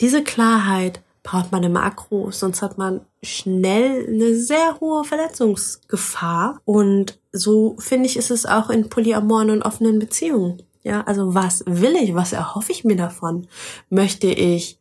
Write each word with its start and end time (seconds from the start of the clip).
diese 0.00 0.24
Klarheit 0.24 1.02
braucht 1.22 1.52
man 1.52 1.62
im 1.62 1.76
Akro, 1.76 2.30
sonst 2.30 2.62
hat 2.62 2.78
man 2.78 3.02
schnell 3.22 4.06
eine 4.08 4.34
sehr 4.34 4.80
hohe 4.80 5.04
Verletzungsgefahr. 5.04 6.60
Und 6.64 7.18
so 7.32 7.76
finde 7.78 8.06
ich, 8.06 8.16
ist 8.16 8.30
es 8.30 8.46
auch 8.46 8.70
in 8.70 8.88
polyamoren 8.88 9.50
und 9.50 9.62
offenen 9.62 9.98
Beziehungen. 9.98 10.62
Ja, 10.82 11.02
also 11.02 11.34
was 11.34 11.62
will 11.66 11.94
ich? 11.96 12.14
Was 12.14 12.32
erhoffe 12.32 12.72
ich 12.72 12.84
mir 12.84 12.96
davon? 12.96 13.46
Möchte 13.90 14.28
ich 14.28 14.78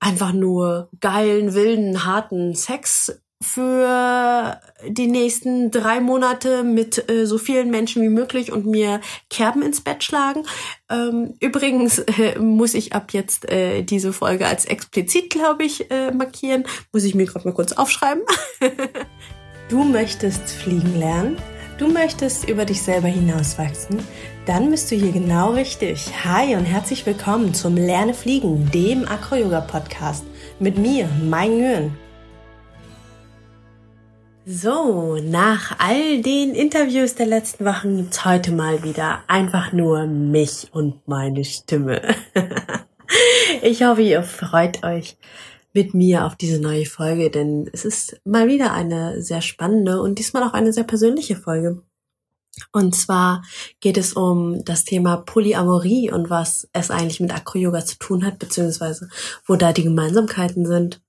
einfach 0.00 0.32
nur 0.32 0.88
geilen, 1.00 1.52
wilden, 1.54 2.04
harten 2.06 2.54
Sex 2.54 3.20
für 3.42 4.60
die 4.88 5.08
nächsten 5.08 5.70
drei 5.70 6.00
Monate 6.00 6.62
mit 6.62 7.10
äh, 7.10 7.26
so 7.26 7.38
vielen 7.38 7.70
Menschen 7.70 8.02
wie 8.02 8.08
möglich 8.08 8.52
und 8.52 8.66
mir 8.66 9.00
Kerben 9.30 9.62
ins 9.62 9.80
Bett 9.80 10.04
schlagen. 10.04 10.44
Ähm, 10.90 11.34
übrigens 11.40 11.98
äh, 11.98 12.38
muss 12.38 12.74
ich 12.74 12.92
ab 12.94 13.12
jetzt 13.12 13.50
äh, 13.50 13.82
diese 13.82 14.12
Folge 14.12 14.46
als 14.46 14.64
explizit, 14.64 15.30
glaube 15.30 15.64
ich, 15.64 15.90
äh, 15.90 16.12
markieren. 16.12 16.64
Muss 16.92 17.04
ich 17.04 17.14
mir 17.14 17.26
gerade 17.26 17.46
mal 17.46 17.54
kurz 17.54 17.72
aufschreiben. 17.72 18.22
du 19.68 19.84
möchtest 19.84 20.50
fliegen 20.50 20.98
lernen? 20.98 21.36
Du 21.78 21.88
möchtest 21.88 22.48
über 22.48 22.64
dich 22.64 22.80
selber 22.82 23.08
hinauswachsen? 23.08 23.98
Dann 24.46 24.70
bist 24.70 24.90
du 24.90 24.94
hier 24.94 25.10
genau 25.10 25.52
richtig. 25.52 26.10
Hi 26.24 26.54
und 26.54 26.64
herzlich 26.64 27.04
willkommen 27.06 27.54
zum 27.54 27.76
Lerne 27.76 28.14
Fliegen, 28.14 28.70
dem 28.70 29.08
Acro-Yoga-Podcast. 29.08 30.24
Mit 30.60 30.78
mir, 30.78 31.08
Mein 31.22 31.58
Nguyen. 31.58 32.11
So, 34.44 35.18
nach 35.22 35.78
all 35.78 36.20
den 36.20 36.56
Interviews 36.56 37.14
der 37.14 37.26
letzten 37.26 37.64
Wochen 37.64 37.98
gibt's 37.98 38.24
heute 38.24 38.50
mal 38.50 38.82
wieder 38.82 39.20
einfach 39.28 39.72
nur 39.72 40.08
mich 40.08 40.68
und 40.72 41.06
meine 41.06 41.44
Stimme. 41.44 42.02
ich 43.62 43.84
hoffe, 43.84 44.02
ihr 44.02 44.24
freut 44.24 44.82
euch 44.82 45.16
mit 45.72 45.94
mir 45.94 46.26
auf 46.26 46.34
diese 46.34 46.60
neue 46.60 46.86
Folge, 46.86 47.30
denn 47.30 47.70
es 47.72 47.84
ist 47.84 48.20
mal 48.24 48.48
wieder 48.48 48.72
eine 48.72 49.22
sehr 49.22 49.42
spannende 49.42 50.02
und 50.02 50.18
diesmal 50.18 50.42
auch 50.42 50.54
eine 50.54 50.72
sehr 50.72 50.84
persönliche 50.84 51.36
Folge. 51.36 51.80
Und 52.72 52.96
zwar 52.96 53.44
geht 53.78 53.96
es 53.96 54.12
um 54.12 54.64
das 54.64 54.84
Thema 54.84 55.18
Polyamorie 55.18 56.10
und 56.10 56.30
was 56.30 56.68
es 56.72 56.90
eigentlich 56.90 57.20
mit 57.20 57.32
Acro-Yoga 57.32 57.84
zu 57.84 57.96
tun 57.96 58.26
hat, 58.26 58.40
beziehungsweise 58.40 59.08
wo 59.46 59.54
da 59.54 59.72
die 59.72 59.84
Gemeinsamkeiten 59.84 60.66
sind. 60.66 61.00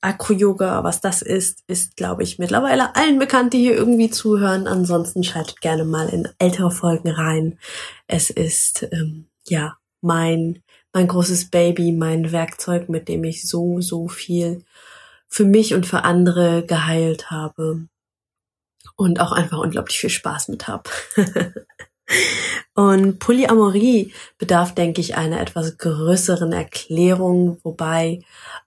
Acro-Yoga, 0.00 0.84
was 0.84 1.00
das 1.00 1.22
ist, 1.22 1.62
ist, 1.66 1.96
glaube 1.96 2.22
ich, 2.22 2.38
mittlerweile 2.38 2.96
allen 2.96 3.18
bekannt, 3.18 3.52
die 3.52 3.60
hier 3.60 3.74
irgendwie 3.74 4.10
zuhören. 4.10 4.66
Ansonsten 4.66 5.24
schaltet 5.24 5.60
gerne 5.60 5.84
mal 5.84 6.08
in 6.08 6.28
ältere 6.38 6.70
Folgen 6.70 7.10
rein. 7.10 7.58
Es 8.06 8.30
ist, 8.30 8.86
ähm, 8.92 9.26
ja, 9.46 9.76
mein, 10.00 10.62
mein 10.92 11.08
großes 11.08 11.50
Baby, 11.50 11.92
mein 11.92 12.32
Werkzeug, 12.32 12.88
mit 12.88 13.08
dem 13.08 13.24
ich 13.24 13.48
so, 13.48 13.80
so 13.80 14.08
viel 14.08 14.64
für 15.28 15.44
mich 15.44 15.74
und 15.74 15.86
für 15.86 16.04
andere 16.04 16.64
geheilt 16.66 17.30
habe. 17.30 17.86
Und 18.96 19.20
auch 19.20 19.32
einfach 19.32 19.58
unglaublich 19.58 19.98
viel 19.98 20.10
Spaß 20.10 20.48
mit 20.48 20.68
habe. 20.68 20.90
Und 22.74 23.18
Polyamorie 23.18 24.14
bedarf, 24.38 24.74
denke 24.74 25.02
ich, 25.02 25.16
einer 25.16 25.40
etwas 25.40 25.76
größeren 25.76 26.52
Erklärung, 26.52 27.58
wobei 27.62 28.20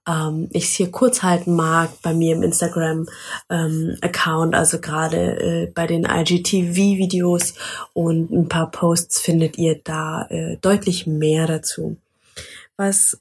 ähm, 0.08 0.48
ich 0.52 0.64
es 0.64 0.74
hier 0.74 0.92
kurz 0.92 1.24
halten 1.24 1.56
mag 1.56 1.90
bei 2.02 2.14
mir 2.14 2.36
im 2.36 2.44
Instagram-Account, 2.44 4.54
ähm, 4.54 4.58
also 4.58 4.80
gerade 4.80 5.40
äh, 5.40 5.66
bei 5.74 5.88
den 5.88 6.04
IGTV-Videos 6.04 7.54
und 7.94 8.30
ein 8.30 8.48
paar 8.48 8.70
Posts 8.70 9.20
findet 9.20 9.58
ihr 9.58 9.80
da 9.82 10.26
äh, 10.30 10.56
deutlich 10.58 11.08
mehr 11.08 11.48
dazu. 11.48 11.96
Was 12.76 13.18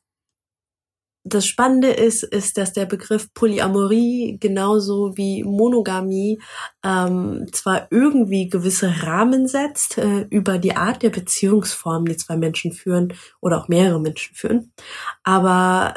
das 1.27 1.47
Spannende 1.47 1.89
ist, 1.89 2.23
ist, 2.23 2.57
dass 2.57 2.71
der 2.71 2.85
Begriff 2.85 3.33
Polyamorie 3.33 4.37
genauso 4.39 5.17
wie 5.17 5.43
Monogamie 5.43 6.39
ähm, 6.83 7.47
zwar 7.51 7.87
irgendwie 7.89 8.47
gewisse 8.47 9.03
Rahmen 9.03 9.47
setzt 9.47 9.97
äh, 9.97 10.27
über 10.29 10.59
die 10.59 10.75
Art 10.75 11.01
der 11.01 11.09
Beziehungsform, 11.09 12.05
die 12.05 12.15
zwei 12.15 12.37
Menschen 12.37 12.71
führen 12.71 13.11
oder 13.41 13.59
auch 13.59 13.67
mehrere 13.67 13.99
Menschen 13.99 14.35
führen, 14.35 14.71
aber 15.23 15.95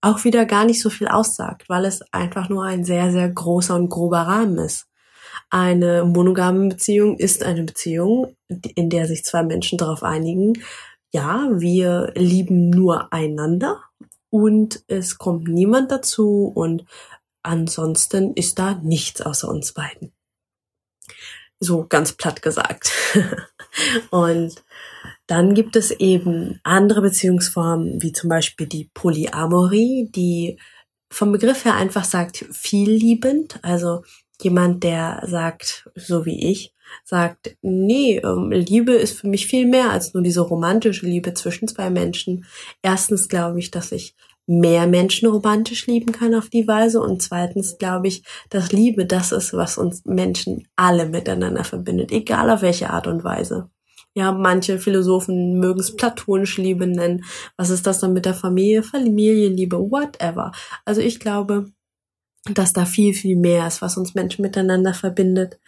auch 0.00 0.24
wieder 0.24 0.46
gar 0.46 0.64
nicht 0.64 0.80
so 0.80 0.88
viel 0.88 1.08
aussagt, 1.08 1.68
weil 1.68 1.84
es 1.84 2.00
einfach 2.10 2.48
nur 2.48 2.64
ein 2.64 2.84
sehr, 2.84 3.12
sehr 3.12 3.28
großer 3.28 3.74
und 3.74 3.90
grober 3.90 4.20
Rahmen 4.20 4.58
ist. 4.58 4.86
Eine 5.50 6.04
monogame 6.04 6.68
Beziehung 6.68 7.18
ist 7.18 7.42
eine 7.42 7.64
Beziehung, 7.64 8.34
in 8.48 8.88
der 8.88 9.06
sich 9.06 9.24
zwei 9.24 9.42
Menschen 9.42 9.76
darauf 9.76 10.02
einigen, 10.02 10.54
ja, 11.12 11.48
wir 11.52 12.12
lieben 12.16 12.70
nur 12.70 13.12
einander 13.12 13.80
und 14.34 14.82
es 14.88 15.16
kommt 15.16 15.46
niemand 15.46 15.92
dazu 15.92 16.50
und 16.52 16.84
ansonsten 17.44 18.34
ist 18.34 18.58
da 18.58 18.74
nichts 18.74 19.20
außer 19.20 19.48
uns 19.48 19.74
beiden. 19.74 20.12
So 21.60 21.86
ganz 21.86 22.14
platt 22.14 22.42
gesagt. 22.42 22.90
und 24.10 24.64
dann 25.28 25.54
gibt 25.54 25.76
es 25.76 25.92
eben 25.92 26.58
andere 26.64 27.02
Beziehungsformen, 27.02 28.02
wie 28.02 28.10
zum 28.10 28.28
Beispiel 28.28 28.66
die 28.66 28.90
Polyamorie, 28.92 30.10
die 30.12 30.58
vom 31.12 31.30
Begriff 31.30 31.64
her 31.64 31.76
einfach 31.76 32.02
sagt, 32.02 32.44
vielliebend. 32.50 33.60
Also 33.62 34.02
jemand, 34.42 34.82
der 34.82 35.22
sagt, 35.28 35.88
so 35.94 36.26
wie 36.26 36.50
ich, 36.50 36.73
sagt, 37.04 37.56
nee, 37.62 38.18
ähm, 38.18 38.50
Liebe 38.50 38.92
ist 38.92 39.18
für 39.18 39.28
mich 39.28 39.46
viel 39.46 39.66
mehr 39.66 39.90
als 39.90 40.14
nur 40.14 40.22
diese 40.22 40.40
romantische 40.40 41.06
Liebe 41.06 41.34
zwischen 41.34 41.68
zwei 41.68 41.90
Menschen. 41.90 42.44
Erstens 42.82 43.28
glaube 43.28 43.58
ich, 43.58 43.70
dass 43.70 43.92
ich 43.92 44.14
mehr 44.46 44.86
Menschen 44.86 45.28
romantisch 45.28 45.86
lieben 45.86 46.12
kann 46.12 46.34
auf 46.34 46.50
die 46.50 46.68
Weise 46.68 47.00
und 47.00 47.22
zweitens 47.22 47.78
glaube 47.78 48.08
ich, 48.08 48.24
dass 48.50 48.72
Liebe 48.72 49.06
das 49.06 49.32
ist, 49.32 49.54
was 49.54 49.78
uns 49.78 50.04
Menschen 50.04 50.68
alle 50.76 51.06
miteinander 51.06 51.64
verbindet, 51.64 52.12
egal 52.12 52.50
auf 52.50 52.62
welche 52.62 52.90
Art 52.90 53.06
und 53.06 53.24
Weise. 53.24 53.70
Ja, 54.16 54.30
manche 54.30 54.78
Philosophen 54.78 55.58
mögen 55.58 55.80
es 55.80 55.96
platonische 55.96 56.62
Liebe 56.62 56.86
nennen. 56.86 57.24
Was 57.56 57.70
ist 57.70 57.84
das 57.86 57.98
dann 57.98 58.12
mit 58.12 58.26
der 58.26 58.34
Familie, 58.34 58.84
Familienliebe, 58.84 59.76
whatever. 59.76 60.52
Also 60.84 61.00
ich 61.00 61.18
glaube, 61.18 61.66
dass 62.52 62.72
da 62.72 62.84
viel, 62.84 63.14
viel 63.14 63.36
mehr 63.36 63.66
ist, 63.66 63.80
was 63.80 63.96
uns 63.96 64.14
Menschen 64.14 64.42
miteinander 64.42 64.92
verbindet. 64.92 65.58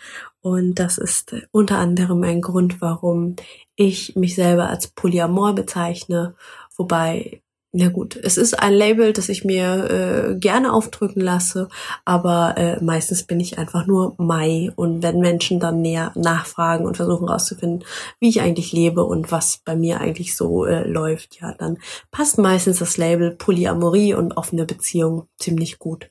Und 0.43 0.75
das 0.75 0.99
ist 0.99 1.35
unter 1.51 1.79
anderem 1.79 2.23
ein 2.23 2.43
Grund, 2.43 2.81
warum 2.81 3.37
ich 3.77 4.15
mich 4.17 4.35
selber 4.35 4.69
als 4.69 4.89
Polyamor 4.89 5.55
bezeichne, 5.55 6.35
wobei 6.77 7.43
na 7.79 7.89
gut, 7.89 8.17
es 8.17 8.39
ist 8.39 8.59
ein 8.59 8.73
Label, 8.73 9.13
das 9.13 9.29
ich 9.29 9.45
mir 9.45 9.91
äh, 9.91 10.39
gerne 10.39 10.73
aufdrücken 10.73 11.21
lasse, 11.21 11.69
aber 12.07 12.55
äh, 12.57 12.83
meistens 12.83 13.25
bin 13.25 13.39
ich 13.39 13.59
einfach 13.59 13.87
nur 13.87 14.15
Mai 14.17 14.73
und 14.77 15.03
wenn 15.03 15.21
Menschen 15.21 15.61
dann 15.61 15.83
näher 15.83 16.11
nachfragen 16.15 16.87
und 16.87 16.97
versuchen 16.97 17.27
herauszufinden, 17.29 17.85
wie 18.19 18.31
ich 18.31 18.41
eigentlich 18.41 18.73
lebe 18.73 19.05
und 19.05 19.31
was 19.31 19.61
bei 19.65 19.77
mir 19.77 20.01
eigentlich 20.01 20.37
so 20.37 20.65
äh, 20.65 20.89
läuft, 20.89 21.39
ja, 21.41 21.53
dann 21.53 21.77
passt 22.11 22.39
meistens 22.39 22.79
das 22.79 22.97
Label 22.97 23.33
Polyamorie 23.33 24.15
und 24.15 24.39
offene 24.39 24.65
Beziehung 24.65 25.29
ziemlich 25.37 25.79
gut. 25.79 26.09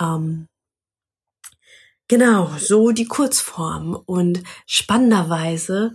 Ähm, 0.00 0.48
genau, 2.08 2.50
so 2.58 2.90
die 2.90 3.06
Kurzform. 3.06 3.94
Und 4.06 4.42
spannenderweise 4.66 5.94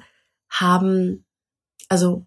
haben, 0.50 1.26
also 1.90 2.26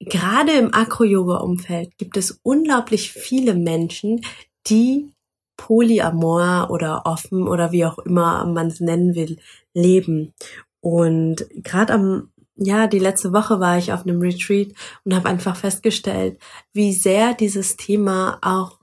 gerade 0.00 0.52
im 0.52 0.74
Acro-Yoga-Umfeld 0.74 1.96
gibt 1.98 2.16
es 2.16 2.40
unglaublich 2.42 3.12
viele 3.12 3.54
Menschen, 3.54 4.20
die 4.66 5.10
polyamor 5.56 6.68
oder 6.70 7.06
offen 7.06 7.46
oder 7.46 7.70
wie 7.70 7.84
auch 7.84 7.98
immer 7.98 8.44
man 8.44 8.68
es 8.68 8.80
nennen 8.80 9.14
will, 9.14 9.38
leben. 9.72 10.34
Und 10.80 11.46
gerade 11.50 11.92
am 11.92 12.30
ja, 12.56 12.86
die 12.86 12.98
letzte 12.98 13.32
Woche 13.32 13.58
war 13.60 13.78
ich 13.78 13.92
auf 13.92 14.02
einem 14.02 14.20
Retreat 14.20 14.68
und 15.04 15.14
habe 15.14 15.28
einfach 15.28 15.56
festgestellt, 15.56 16.38
wie 16.72 16.92
sehr 16.92 17.34
dieses 17.34 17.76
Thema 17.76 18.38
auch 18.42 18.78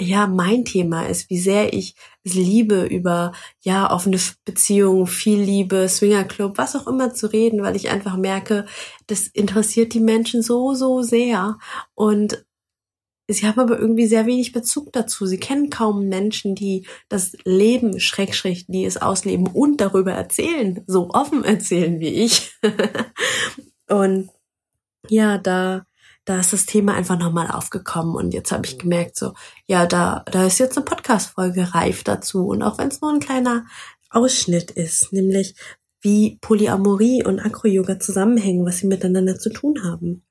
ja 0.00 0.26
mein 0.26 0.64
Thema 0.64 1.06
ist, 1.06 1.28
wie 1.30 1.38
sehr 1.38 1.72
ich 1.72 1.94
es 2.24 2.34
liebe, 2.34 2.84
über 2.84 3.32
ja 3.60 3.90
offene 3.90 4.18
Beziehungen, 4.44 5.06
viel 5.06 5.40
Liebe, 5.40 5.88
Swingerclub, 5.88 6.58
was 6.58 6.76
auch 6.76 6.86
immer 6.86 7.14
zu 7.14 7.32
reden, 7.32 7.62
weil 7.62 7.76
ich 7.76 7.90
einfach 7.90 8.16
merke, 8.16 8.66
das 9.06 9.26
interessiert 9.26 9.94
die 9.94 10.00
Menschen 10.00 10.42
so 10.42 10.74
so 10.74 11.02
sehr 11.02 11.58
und 11.94 12.44
sie 13.28 13.46
haben 13.46 13.60
aber 13.60 13.78
irgendwie 13.78 14.06
sehr 14.06 14.26
wenig 14.26 14.52
Bezug 14.52 14.92
dazu. 14.92 15.26
Sie 15.26 15.38
kennen 15.38 15.70
kaum 15.70 16.08
Menschen, 16.08 16.54
die 16.54 16.86
das 17.08 17.32
Leben, 17.44 18.00
Schrägstrich, 18.00 18.66
die 18.68 18.84
es 18.84 18.96
ausleben 18.96 19.46
und 19.48 19.80
darüber 19.80 20.12
erzählen, 20.12 20.82
so 20.86 21.10
offen 21.10 21.44
erzählen 21.44 22.00
wie 22.00 22.08
ich. 22.24 22.52
und 23.88 24.30
ja, 25.08 25.38
da 25.38 25.84
da 26.28 26.40
ist 26.40 26.52
das 26.52 26.66
Thema 26.66 26.94
einfach 26.94 27.18
nochmal 27.18 27.50
aufgekommen 27.50 28.14
und 28.14 28.34
jetzt 28.34 28.52
habe 28.52 28.66
ich 28.66 28.78
gemerkt, 28.78 29.16
so, 29.16 29.32
ja, 29.66 29.86
da, 29.86 30.24
da 30.30 30.46
ist 30.46 30.58
jetzt 30.58 30.76
eine 30.76 30.84
Podcast-Folge 30.84 31.74
reif 31.74 32.04
dazu 32.04 32.46
und 32.46 32.62
auch 32.62 32.76
wenn 32.76 32.88
es 32.88 33.00
nur 33.00 33.10
ein 33.10 33.20
kleiner 33.20 33.64
Ausschnitt 34.10 34.70
ist, 34.70 35.10
nämlich 35.10 35.54
wie 36.02 36.36
Polyamorie 36.42 37.24
und 37.24 37.40
Acro-Yoga 37.40 37.98
zusammenhängen, 37.98 38.66
was 38.66 38.78
sie 38.78 38.86
miteinander 38.86 39.38
zu 39.38 39.48
tun 39.48 39.82
haben. 39.82 40.22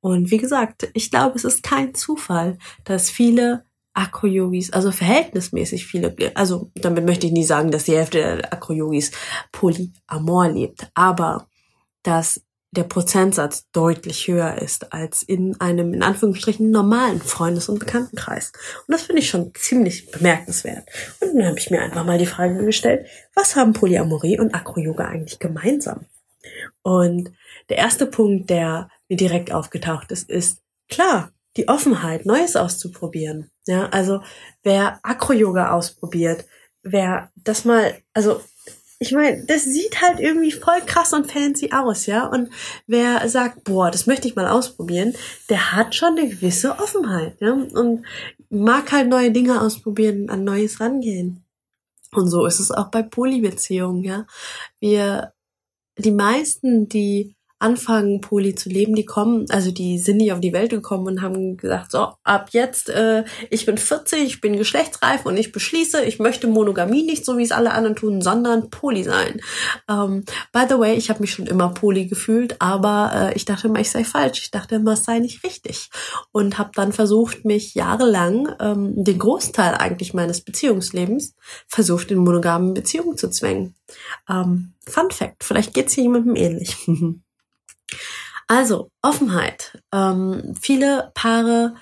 Und 0.00 0.30
wie 0.30 0.38
gesagt, 0.38 0.88
ich 0.94 1.10
glaube, 1.10 1.34
es 1.34 1.44
ist 1.44 1.64
kein 1.64 1.94
Zufall, 1.94 2.58
dass 2.84 3.10
viele 3.10 3.64
Akro-Yogis, 3.92 4.72
also 4.72 4.92
verhältnismäßig 4.92 5.86
viele, 5.86 6.14
also 6.36 6.70
damit 6.76 7.06
möchte 7.06 7.26
ich 7.26 7.32
nie 7.32 7.44
sagen, 7.44 7.72
dass 7.72 7.84
die 7.84 7.96
Hälfte 7.96 8.18
der 8.18 8.52
Akro-Yogis 8.52 9.10
polyamor 9.50 10.48
lebt, 10.48 10.90
aber 10.94 11.48
dass 12.04 12.40
der 12.74 12.84
Prozentsatz 12.84 13.70
deutlich 13.72 14.26
höher 14.26 14.60
ist 14.60 14.92
als 14.92 15.22
in 15.22 15.60
einem, 15.60 15.94
in 15.94 16.02
Anführungsstrichen, 16.02 16.70
normalen 16.70 17.20
Freundes- 17.20 17.68
und 17.68 17.78
Bekanntenkreis. 17.78 18.52
Und 18.86 18.92
das 18.92 19.02
finde 19.02 19.20
ich 19.20 19.30
schon 19.30 19.52
ziemlich 19.54 20.10
bemerkenswert. 20.10 20.88
Und 21.20 21.36
dann 21.36 21.46
habe 21.46 21.58
ich 21.58 21.70
mir 21.70 21.80
einfach 21.80 22.04
mal 22.04 22.18
die 22.18 22.26
Frage 22.26 22.64
gestellt, 22.64 23.06
was 23.34 23.54
haben 23.56 23.72
Polyamorie 23.72 24.38
und 24.38 24.54
Akro-Yoga 24.54 25.04
eigentlich 25.06 25.38
gemeinsam? 25.38 26.06
Und 26.82 27.32
der 27.68 27.78
erste 27.78 28.06
Punkt, 28.06 28.50
der 28.50 28.88
mir 29.08 29.16
direkt 29.16 29.52
aufgetaucht 29.52 30.10
ist, 30.10 30.28
ist, 30.28 30.58
klar, 30.88 31.30
die 31.56 31.68
Offenheit, 31.68 32.26
Neues 32.26 32.56
auszuprobieren. 32.56 33.50
Ja, 33.66 33.88
also 33.90 34.20
wer 34.62 34.98
Akro-Yoga 35.02 35.70
ausprobiert, 35.72 36.44
wer 36.82 37.30
das 37.36 37.64
mal, 37.64 37.94
also 38.12 38.42
ich 39.04 39.12
meine, 39.12 39.44
das 39.44 39.64
sieht 39.64 40.00
halt 40.00 40.18
irgendwie 40.18 40.50
voll 40.50 40.80
krass 40.86 41.12
und 41.12 41.30
fancy 41.30 41.70
aus, 41.72 42.06
ja. 42.06 42.26
Und 42.26 42.48
wer 42.86 43.28
sagt, 43.28 43.62
boah, 43.64 43.90
das 43.90 44.06
möchte 44.06 44.26
ich 44.26 44.34
mal 44.34 44.48
ausprobieren, 44.48 45.14
der 45.50 45.72
hat 45.72 45.94
schon 45.94 46.16
eine 46.16 46.30
gewisse 46.30 46.78
Offenheit, 46.78 47.38
ja. 47.40 47.52
Und 47.52 48.06
mag 48.48 48.90
halt 48.92 49.10
neue 49.10 49.30
Dinge 49.30 49.60
ausprobieren, 49.60 50.30
an 50.30 50.44
Neues 50.44 50.80
rangehen. 50.80 51.44
Und 52.12 52.28
so 52.28 52.46
ist 52.46 52.60
es 52.60 52.70
auch 52.70 52.90
bei 52.90 53.02
Polybeziehungen, 53.02 54.02
ja. 54.02 54.26
Wir, 54.80 55.34
die 55.98 56.12
meisten, 56.12 56.88
die 56.88 57.36
anfangen, 57.58 58.20
Poly 58.20 58.54
zu 58.54 58.68
leben, 58.68 58.94
die 58.94 59.04
kommen, 59.04 59.46
also 59.50 59.70
die 59.70 59.98
sind 59.98 60.18
nicht 60.18 60.32
auf 60.32 60.40
die 60.40 60.52
Welt 60.52 60.70
gekommen 60.70 61.06
und 61.06 61.22
haben 61.22 61.56
gesagt, 61.56 61.92
so, 61.92 62.08
ab 62.22 62.48
jetzt, 62.50 62.90
äh, 62.90 63.24
ich 63.48 63.64
bin 63.64 63.78
40, 63.78 64.22
ich 64.22 64.40
bin 64.40 64.56
geschlechtsreif 64.56 65.24
und 65.24 65.36
ich 65.36 65.52
beschließe, 65.52 66.04
ich 66.04 66.18
möchte 66.18 66.46
Monogamie 66.46 67.02
nicht 67.02 67.24
so, 67.24 67.38
wie 67.38 67.42
es 67.42 67.52
alle 67.52 67.72
anderen 67.72 67.96
tun, 67.96 68.20
sondern 68.20 68.70
Poly 68.70 69.04
sein. 69.04 69.40
Ähm, 69.88 70.24
by 70.52 70.64
the 70.68 70.78
way, 70.78 70.94
ich 70.94 71.10
habe 71.10 71.20
mich 71.20 71.32
schon 71.32 71.46
immer 71.46 71.70
Poly 71.70 72.06
gefühlt, 72.06 72.60
aber 72.60 73.12
äh, 73.14 73.34
ich 73.34 73.44
dachte 73.44 73.68
immer, 73.68 73.80
ich 73.80 73.90
sei 73.90 74.04
falsch. 74.04 74.40
Ich 74.42 74.50
dachte 74.50 74.76
immer, 74.76 74.92
es 74.92 75.04
sei 75.04 75.18
nicht 75.20 75.44
richtig. 75.44 75.90
Und 76.32 76.58
habe 76.58 76.70
dann 76.74 76.92
versucht, 76.92 77.44
mich 77.44 77.74
jahrelang, 77.74 78.54
ähm, 78.60 78.92
den 79.04 79.18
Großteil 79.18 79.74
eigentlich 79.74 80.12
meines 80.12 80.42
Beziehungslebens, 80.42 81.34
versucht, 81.68 82.10
in 82.10 82.18
monogamen 82.18 82.74
Beziehungen 82.74 83.16
zu 83.16 83.30
zwängen. 83.30 83.74
Ähm, 84.28 84.74
Fun 84.86 85.10
Fact, 85.10 85.44
vielleicht 85.44 85.72
geht's 85.72 85.94
hier 85.94 86.04
jemandem 86.04 86.36
ähnlich. 86.36 86.76
Also, 88.46 88.90
Offenheit. 89.02 89.82
Ähm, 89.92 90.54
viele 90.60 91.10
Paare 91.14 91.74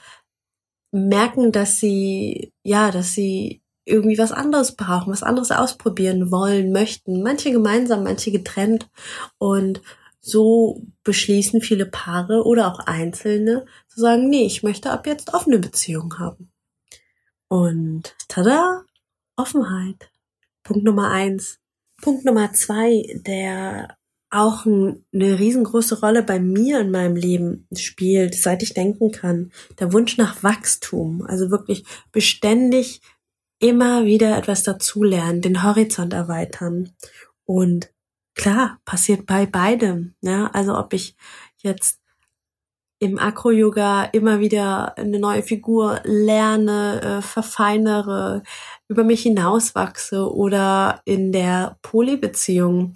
merken, 0.92 1.52
dass 1.52 1.78
sie, 1.78 2.52
ja, 2.62 2.90
dass 2.90 3.12
sie 3.12 3.62
irgendwie 3.84 4.18
was 4.18 4.32
anderes 4.32 4.76
brauchen, 4.76 5.12
was 5.12 5.22
anderes 5.22 5.50
ausprobieren 5.50 6.30
wollen, 6.30 6.72
möchten. 6.72 7.22
Manche 7.22 7.50
gemeinsam, 7.50 8.04
manche 8.04 8.30
getrennt. 8.30 8.88
Und 9.38 9.80
so 10.20 10.82
beschließen 11.02 11.60
viele 11.60 11.86
Paare 11.86 12.44
oder 12.44 12.68
auch 12.72 12.78
Einzelne 12.80 13.66
zu 13.88 14.00
sagen, 14.00 14.28
nee, 14.30 14.46
ich 14.46 14.62
möchte 14.62 14.90
ab 14.90 15.06
jetzt 15.06 15.34
offene 15.34 15.58
Beziehungen 15.58 16.18
haben. 16.18 16.52
Und 17.48 18.14
tada, 18.28 18.84
Offenheit. 19.36 20.10
Punkt 20.62 20.84
Nummer 20.84 21.10
eins. 21.10 21.58
Punkt 22.00 22.24
Nummer 22.24 22.52
zwei, 22.52 23.02
der 23.26 23.96
auch 24.32 24.64
ein, 24.64 25.04
eine 25.12 25.38
riesengroße 25.38 26.00
Rolle 26.00 26.22
bei 26.22 26.40
mir 26.40 26.80
in 26.80 26.90
meinem 26.90 27.16
Leben 27.16 27.68
spielt, 27.76 28.34
seit 28.34 28.62
ich 28.62 28.74
denken 28.74 29.12
kann. 29.12 29.52
Der 29.78 29.92
Wunsch 29.92 30.16
nach 30.16 30.42
Wachstum, 30.42 31.22
also 31.26 31.50
wirklich 31.50 31.84
beständig 32.12 33.02
immer 33.58 34.04
wieder 34.04 34.36
etwas 34.36 34.62
dazulernen, 34.62 35.42
den 35.42 35.62
Horizont 35.62 36.12
erweitern. 36.14 36.90
Und 37.44 37.92
klar, 38.34 38.80
passiert 38.84 39.26
bei 39.26 39.46
beidem. 39.46 40.14
Ja? 40.22 40.46
Also 40.52 40.76
ob 40.76 40.94
ich 40.94 41.14
jetzt 41.58 42.00
im 42.98 43.18
Akro-Yoga 43.18 44.04
immer 44.04 44.40
wieder 44.40 44.96
eine 44.96 45.18
neue 45.18 45.42
Figur 45.42 46.00
lerne, 46.04 47.02
äh, 47.02 47.22
verfeinere, 47.22 48.44
über 48.88 49.04
mich 49.04 49.22
hinauswachse 49.22 50.32
oder 50.32 51.02
in 51.04 51.32
der 51.32 51.78
Polybeziehung 51.82 52.94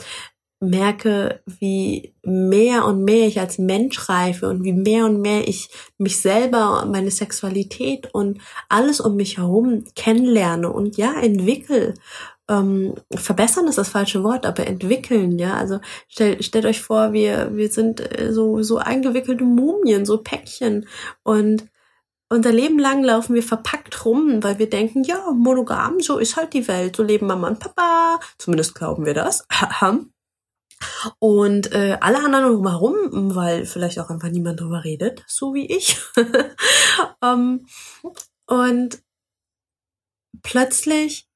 merke, 0.70 1.40
wie 1.46 2.14
mehr 2.22 2.84
und 2.84 3.04
mehr 3.04 3.26
ich 3.26 3.40
als 3.40 3.58
Mensch 3.58 4.08
reife 4.08 4.48
und 4.48 4.64
wie 4.64 4.72
mehr 4.72 5.06
und 5.06 5.20
mehr 5.20 5.46
ich 5.48 5.68
mich 5.98 6.20
selber 6.20 6.82
und 6.82 6.92
meine 6.92 7.10
Sexualität 7.10 8.12
und 8.14 8.40
alles 8.68 9.00
um 9.00 9.16
mich 9.16 9.38
herum 9.38 9.84
kennenlerne 9.94 10.72
und 10.72 10.96
ja, 10.96 11.14
entwickle. 11.20 11.94
Ähm, 12.48 12.94
verbessern 13.14 13.66
ist 13.66 13.78
das 13.78 13.88
falsche 13.88 14.22
Wort, 14.22 14.46
aber 14.46 14.66
entwickeln, 14.66 15.38
ja. 15.38 15.54
Also 15.54 15.80
stellt, 16.08 16.44
stellt 16.44 16.66
euch 16.66 16.82
vor, 16.82 17.12
wir, 17.12 17.56
wir 17.56 17.70
sind 17.70 18.00
äh, 18.00 18.32
so, 18.32 18.62
so 18.62 18.78
eingewickelte 18.78 19.44
Mumien, 19.44 20.06
so 20.06 20.18
Päckchen 20.18 20.86
und 21.22 21.66
unser 22.28 22.52
Leben 22.52 22.78
lang 22.78 23.04
laufen 23.04 23.34
wir 23.34 23.42
verpackt 23.42 24.04
rum, 24.04 24.42
weil 24.42 24.58
wir 24.58 24.68
denken, 24.68 25.04
ja, 25.04 25.30
monogam, 25.32 26.00
so 26.00 26.18
ist 26.18 26.36
halt 26.36 26.54
die 26.54 26.66
Welt, 26.66 26.96
so 26.96 27.02
leben 27.02 27.26
Mama 27.26 27.48
und 27.48 27.60
Papa, 27.60 28.18
zumindest 28.38 28.74
glauben 28.74 29.06
wir 29.06 29.14
das. 29.14 29.46
Und 31.18 31.72
äh, 31.72 31.96
alle 32.00 32.18
anderen 32.18 32.52
drumherum, 32.52 33.34
weil 33.34 33.64
vielleicht 33.64 33.98
auch 33.98 34.10
einfach 34.10 34.28
niemand 34.28 34.60
drüber 34.60 34.84
redet, 34.84 35.24
so 35.26 35.54
wie 35.54 35.66
ich. 35.66 35.98
um, 36.16 36.26
ähm, 37.22 37.66
und 38.46 39.02
plötzlich 40.42 41.28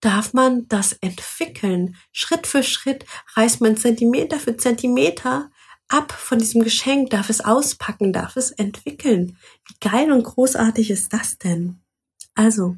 darf 0.00 0.32
man 0.32 0.68
das 0.68 0.92
entwickeln. 0.92 1.96
Schritt 2.12 2.46
für 2.46 2.62
Schritt 2.62 3.04
reißt 3.34 3.60
man 3.60 3.76
Zentimeter 3.76 4.38
für 4.38 4.56
Zentimeter 4.56 5.50
ab 5.88 6.12
von 6.12 6.38
diesem 6.38 6.62
Geschenk, 6.62 7.10
darf 7.10 7.30
es 7.30 7.40
auspacken, 7.40 8.12
darf 8.12 8.36
es 8.36 8.50
entwickeln. 8.50 9.38
Wie 9.66 9.88
geil 9.88 10.12
und 10.12 10.22
großartig 10.24 10.90
ist 10.90 11.12
das 11.12 11.38
denn? 11.38 11.80
Also, 12.34 12.76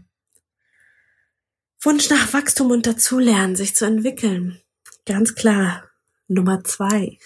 Wunsch 1.81 2.10
nach 2.10 2.32
Wachstum 2.32 2.70
und 2.70 2.87
dazulernen, 2.87 3.56
sich 3.56 3.76
zu 3.76 3.84
entwickeln. 3.84 4.60
Ganz 5.06 5.34
klar, 5.34 5.88
Nummer 6.29 6.63
zwei. 6.65 7.19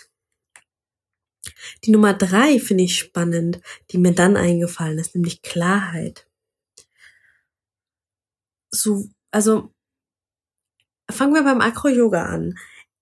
Die 1.85 1.91
Nummer 1.91 2.15
drei 2.15 2.59
finde 2.59 2.85
ich 2.85 2.97
spannend, 2.97 3.61
die 3.91 3.99
mir 3.99 4.13
dann 4.13 4.37
eingefallen 4.37 4.99
ist, 4.99 5.15
nämlich 5.15 5.43
Klarheit. 5.43 6.27
So, 8.71 9.09
also 9.31 9.73
fangen 11.11 11.35
wir 11.35 11.43
beim 11.43 11.61
Acro-Yoga 11.61 12.25
an. 12.25 12.57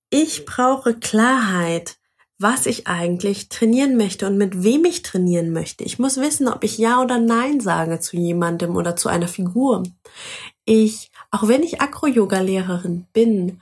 Ich 0.08 0.44
brauche 0.44 0.94
Klarheit, 0.98 1.98
was 2.38 2.64
ich 2.64 2.86
eigentlich 2.86 3.50
trainieren 3.50 3.96
möchte 3.96 4.26
und 4.26 4.38
mit 4.38 4.62
wem 4.62 4.86
ich 4.86 5.02
trainieren 5.02 5.52
möchte. 5.52 5.84
Ich 5.84 5.98
muss 5.98 6.16
wissen, 6.16 6.48
ob 6.48 6.64
ich 6.64 6.78
Ja 6.78 7.02
oder 7.02 7.18
Nein 7.18 7.60
sage 7.60 8.00
zu 8.00 8.16
jemandem 8.16 8.76
oder 8.76 8.96
zu 8.96 9.10
einer 9.10 9.28
Figur. 9.28 9.82
Ich, 10.64 11.10
auch 11.30 11.46
wenn 11.48 11.62
ich 11.62 11.80
Acro-Yoga-Lehrerin 11.82 13.06
bin 13.12 13.60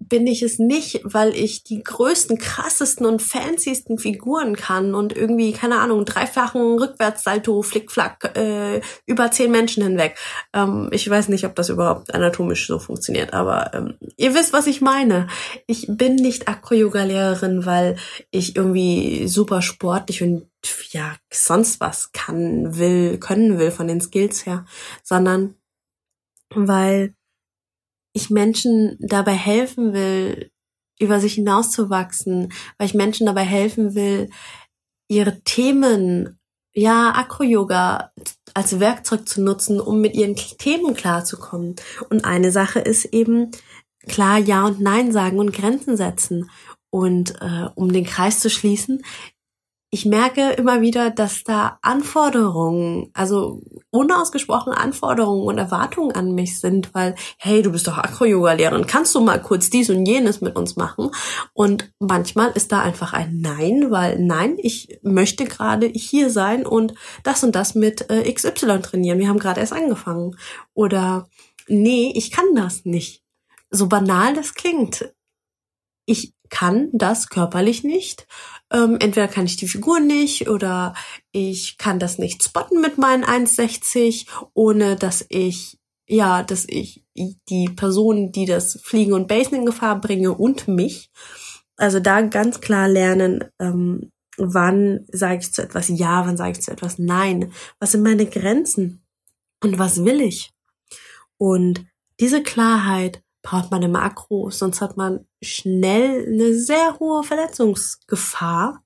bin 0.00 0.26
ich 0.26 0.42
es 0.42 0.58
nicht, 0.58 1.02
weil 1.04 1.36
ich 1.36 1.62
die 1.62 1.82
größten, 1.82 2.38
krassesten 2.38 3.06
und 3.06 3.20
fancysten 3.20 3.98
Figuren 3.98 4.56
kann 4.56 4.94
und 4.94 5.14
irgendwie, 5.14 5.52
keine 5.52 5.78
Ahnung, 5.78 6.06
dreifachen 6.06 6.78
Rückwärtssalto, 6.78 7.62
Flickflack, 7.62 8.36
äh, 8.36 8.80
über 9.06 9.30
zehn 9.30 9.50
Menschen 9.50 9.82
hinweg. 9.82 10.16
Ähm, 10.54 10.88
ich 10.90 11.08
weiß 11.08 11.28
nicht, 11.28 11.44
ob 11.44 11.54
das 11.54 11.68
überhaupt 11.68 12.14
anatomisch 12.14 12.66
so 12.66 12.78
funktioniert, 12.78 13.34
aber 13.34 13.72
ähm, 13.74 13.94
ihr 14.16 14.34
wisst, 14.34 14.54
was 14.54 14.66
ich 14.66 14.80
meine. 14.80 15.28
Ich 15.66 15.86
bin 15.88 16.16
nicht 16.16 16.48
Acro-Yoga-Lehrerin, 16.48 17.66
weil 17.66 17.96
ich 18.30 18.56
irgendwie 18.56 19.28
super 19.28 19.60
sportlich 19.60 20.22
und 20.22 20.48
ja, 20.90 21.14
sonst 21.30 21.80
was 21.80 22.12
kann, 22.12 22.78
will, 22.78 23.18
können 23.18 23.58
will 23.58 23.70
von 23.70 23.86
den 23.86 24.00
Skills 24.00 24.46
her, 24.46 24.64
sondern 25.02 25.54
weil 26.54 27.14
ich 28.20 28.30
Menschen 28.30 28.96
dabei 29.00 29.32
helfen 29.32 29.92
will, 29.92 30.50
über 31.00 31.20
sich 31.20 31.34
hinauszuwachsen, 31.34 32.52
weil 32.78 32.86
ich 32.86 32.94
Menschen 32.94 33.26
dabei 33.26 33.42
helfen 33.42 33.94
will, 33.94 34.28
ihre 35.08 35.40
Themen, 35.42 36.38
ja, 36.72 37.12
Akro-Yoga 37.12 38.12
als 38.54 38.78
Werkzeug 38.78 39.28
zu 39.28 39.42
nutzen, 39.42 39.80
um 39.80 40.00
mit 40.00 40.14
ihren 40.14 40.36
Themen 40.36 40.94
klarzukommen. 40.94 41.76
Und 42.10 42.24
eine 42.24 42.52
Sache 42.52 42.80
ist 42.80 43.06
eben 43.06 43.50
klar 44.06 44.38
Ja 44.38 44.66
und 44.66 44.80
Nein 44.80 45.12
sagen 45.12 45.38
und 45.38 45.52
Grenzen 45.52 45.96
setzen. 45.96 46.50
Und 46.90 47.40
äh, 47.40 47.68
um 47.74 47.92
den 47.92 48.04
Kreis 48.04 48.40
zu 48.40 48.50
schließen, 48.50 49.02
ich 49.92 50.04
merke 50.04 50.52
immer 50.52 50.82
wieder, 50.82 51.10
dass 51.10 51.42
da 51.42 51.78
Anforderungen, 51.82 53.10
also 53.12 53.60
unausgesprochene 53.90 54.76
Anforderungen 54.76 55.42
und 55.42 55.58
Erwartungen 55.58 56.12
an 56.12 56.32
mich 56.32 56.60
sind, 56.60 56.94
weil, 56.94 57.16
hey, 57.38 57.60
du 57.60 57.72
bist 57.72 57.88
doch 57.88 57.98
Akro-Yoga-Lehrerin, 57.98 58.86
kannst 58.86 59.16
du 59.16 59.20
mal 59.20 59.42
kurz 59.42 59.68
dies 59.68 59.90
und 59.90 60.06
jenes 60.06 60.40
mit 60.40 60.54
uns 60.54 60.76
machen? 60.76 61.10
Und 61.54 61.92
manchmal 61.98 62.52
ist 62.52 62.70
da 62.70 62.82
einfach 62.82 63.14
ein 63.14 63.40
Nein, 63.40 63.90
weil 63.90 64.20
nein, 64.20 64.56
ich 64.58 65.00
möchte 65.02 65.44
gerade 65.44 65.86
hier 65.86 66.30
sein 66.30 66.64
und 66.66 66.94
das 67.24 67.42
und 67.42 67.56
das 67.56 67.74
mit 67.74 68.08
äh, 68.10 68.32
XY 68.32 68.82
trainieren. 68.82 69.18
Wir 69.18 69.28
haben 69.28 69.40
gerade 69.40 69.58
erst 69.58 69.72
angefangen. 69.72 70.36
Oder 70.72 71.28
nee, 71.66 72.12
ich 72.14 72.30
kann 72.30 72.54
das 72.54 72.84
nicht. 72.84 73.24
So 73.70 73.88
banal 73.88 74.34
das 74.34 74.54
klingt. 74.54 75.12
Ich 76.06 76.32
kann 76.50 76.88
das 76.92 77.28
körperlich 77.28 77.84
nicht. 77.84 78.26
Ähm, 78.72 78.98
entweder 79.00 79.28
kann 79.28 79.46
ich 79.46 79.56
die 79.56 79.68
Figur 79.68 80.00
nicht 80.00 80.48
oder 80.48 80.94
ich 81.32 81.78
kann 81.78 81.98
das 81.98 82.18
nicht 82.18 82.42
spotten 82.44 82.80
mit 82.80 82.98
meinen 82.98 83.24
1,60, 83.24 84.26
ohne 84.54 84.96
dass 84.96 85.24
ich, 85.28 85.78
ja, 86.08 86.42
dass 86.42 86.66
ich 86.68 87.04
die 87.14 87.68
Person, 87.68 88.32
die 88.32 88.46
das 88.46 88.80
Fliegen 88.82 89.12
und 89.12 89.28
Basen 89.28 89.58
in 89.58 89.66
Gefahr 89.66 90.00
bringe 90.00 90.32
und 90.34 90.68
mich. 90.68 91.10
Also 91.76 91.98
da 91.98 92.20
ganz 92.20 92.60
klar 92.60 92.88
lernen, 92.88 93.44
ähm, 93.58 94.10
wann 94.36 95.06
sage 95.10 95.40
ich 95.40 95.52
zu 95.52 95.62
etwas 95.62 95.88
Ja, 95.88 96.26
wann 96.26 96.36
sage 96.36 96.52
ich 96.52 96.62
zu 96.62 96.70
etwas 96.70 96.98
Nein. 96.98 97.52
Was 97.78 97.92
sind 97.92 98.02
meine 98.02 98.26
Grenzen? 98.26 99.02
Und 99.62 99.78
was 99.78 100.04
will 100.04 100.20
ich? 100.20 100.52
Und 101.38 101.86
diese 102.18 102.42
Klarheit 102.42 103.22
braucht 103.42 103.70
man 103.70 103.82
im 103.82 103.96
Akro, 103.96 104.50
sonst 104.50 104.80
hat 104.80 104.96
man 104.96 105.26
schnell 105.42 106.26
eine 106.26 106.54
sehr 106.54 106.98
hohe 106.98 107.22
Verletzungsgefahr. 107.22 108.82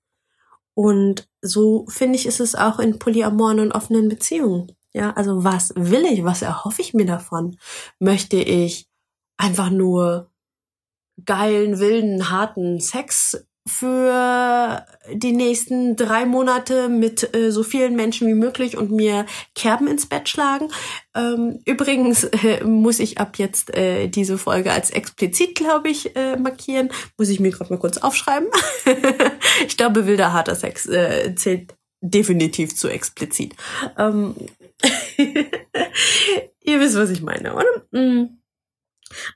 Und 0.74 1.28
so 1.40 1.86
finde 1.88 2.16
ich, 2.16 2.26
ist 2.26 2.40
es 2.40 2.54
auch 2.54 2.78
in 2.78 2.98
polyamoren 2.98 3.60
und 3.60 3.72
offenen 3.72 4.08
Beziehungen. 4.08 4.72
Ja, 4.92 5.12
also 5.12 5.44
was 5.44 5.72
will 5.76 6.04
ich? 6.04 6.24
Was 6.24 6.42
erhoffe 6.42 6.82
ich 6.82 6.94
mir 6.94 7.06
davon? 7.06 7.56
Möchte 7.98 8.36
ich 8.36 8.88
einfach 9.36 9.70
nur 9.70 10.30
geilen, 11.24 11.78
wilden, 11.78 12.30
harten 12.30 12.80
Sex 12.80 13.46
für 13.66 14.84
die 15.12 15.32
nächsten 15.32 15.96
drei 15.96 16.26
Monate 16.26 16.88
mit 16.88 17.34
äh, 17.34 17.50
so 17.50 17.62
vielen 17.62 17.96
Menschen 17.96 18.28
wie 18.28 18.34
möglich 18.34 18.76
und 18.76 18.90
mir 18.90 19.24
Kerben 19.54 19.86
ins 19.86 20.06
Bett 20.06 20.28
schlagen. 20.28 20.68
Ähm, 21.14 21.60
übrigens 21.64 22.24
äh, 22.24 22.62
muss 22.62 23.00
ich 23.00 23.18
ab 23.18 23.38
jetzt 23.38 23.74
äh, 23.74 24.08
diese 24.08 24.36
Folge 24.36 24.70
als 24.72 24.90
explizit, 24.90 25.54
glaube 25.54 25.88
ich, 25.88 26.14
äh, 26.14 26.36
markieren. 26.36 26.90
Muss 27.16 27.30
ich 27.30 27.40
mir 27.40 27.52
gerade 27.52 27.72
mal 27.72 27.78
kurz 27.78 27.96
aufschreiben. 27.98 28.48
ich 29.66 29.76
glaube, 29.76 30.06
wilder 30.06 30.34
harter 30.34 30.54
Sex 30.54 30.86
äh, 30.86 31.34
zählt 31.34 31.74
definitiv 32.02 32.76
zu 32.76 32.88
explizit. 32.88 33.54
Ähm 33.96 34.34
Ihr 36.66 36.80
wisst, 36.80 36.96
was 36.96 37.10
ich 37.10 37.22
meine, 37.22 37.54
oder? 37.54 37.86
Mm. 37.92 38.38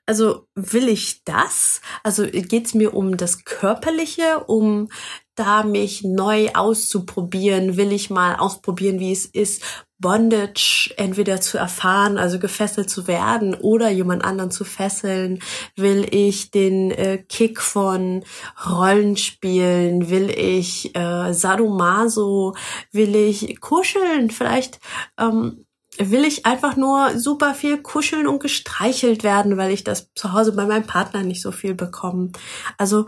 Also 0.06 0.46
will 0.54 0.88
ich 0.88 1.24
das? 1.24 1.80
Also 2.02 2.26
geht's 2.26 2.74
mir 2.74 2.94
um 2.94 3.16
das 3.16 3.44
Körperliche, 3.44 4.44
um 4.46 4.88
da 5.34 5.62
mich 5.62 6.02
neu 6.02 6.50
auszuprobieren? 6.54 7.76
Will 7.76 7.92
ich 7.92 8.10
mal 8.10 8.36
ausprobieren, 8.36 8.98
wie 8.98 9.12
es 9.12 9.24
ist, 9.24 9.62
Bondage 10.00 10.92
entweder 10.96 11.40
zu 11.40 11.58
erfahren, 11.58 12.18
also 12.18 12.38
gefesselt 12.38 12.88
zu 12.88 13.08
werden 13.08 13.54
oder 13.54 13.88
jemand 13.90 14.24
anderen 14.24 14.50
zu 14.50 14.64
fesseln? 14.64 15.40
Will 15.76 16.06
ich 16.10 16.50
den 16.50 16.90
äh, 16.90 17.18
Kick 17.18 17.60
von 17.60 18.24
Rollenspielen? 18.68 20.08
Will 20.10 20.30
ich 20.30 20.94
äh, 20.96 21.32
Sadomaso? 21.32 22.54
Will 22.92 23.14
ich 23.16 23.60
kuscheln? 23.60 24.30
Vielleicht 24.30 24.80
ähm, 25.18 25.64
will 25.98 26.24
ich 26.24 26.46
einfach 26.46 26.76
nur 26.76 27.18
super 27.18 27.54
viel 27.54 27.78
kuscheln 27.78 28.26
und 28.26 28.40
gestreichelt 28.40 29.24
werden, 29.24 29.56
weil 29.56 29.72
ich 29.72 29.84
das 29.84 30.12
zu 30.14 30.32
Hause 30.32 30.52
bei 30.52 30.66
meinem 30.66 30.86
Partner 30.86 31.22
nicht 31.22 31.42
so 31.42 31.52
viel 31.52 31.74
bekomme. 31.74 32.32
Also 32.76 33.06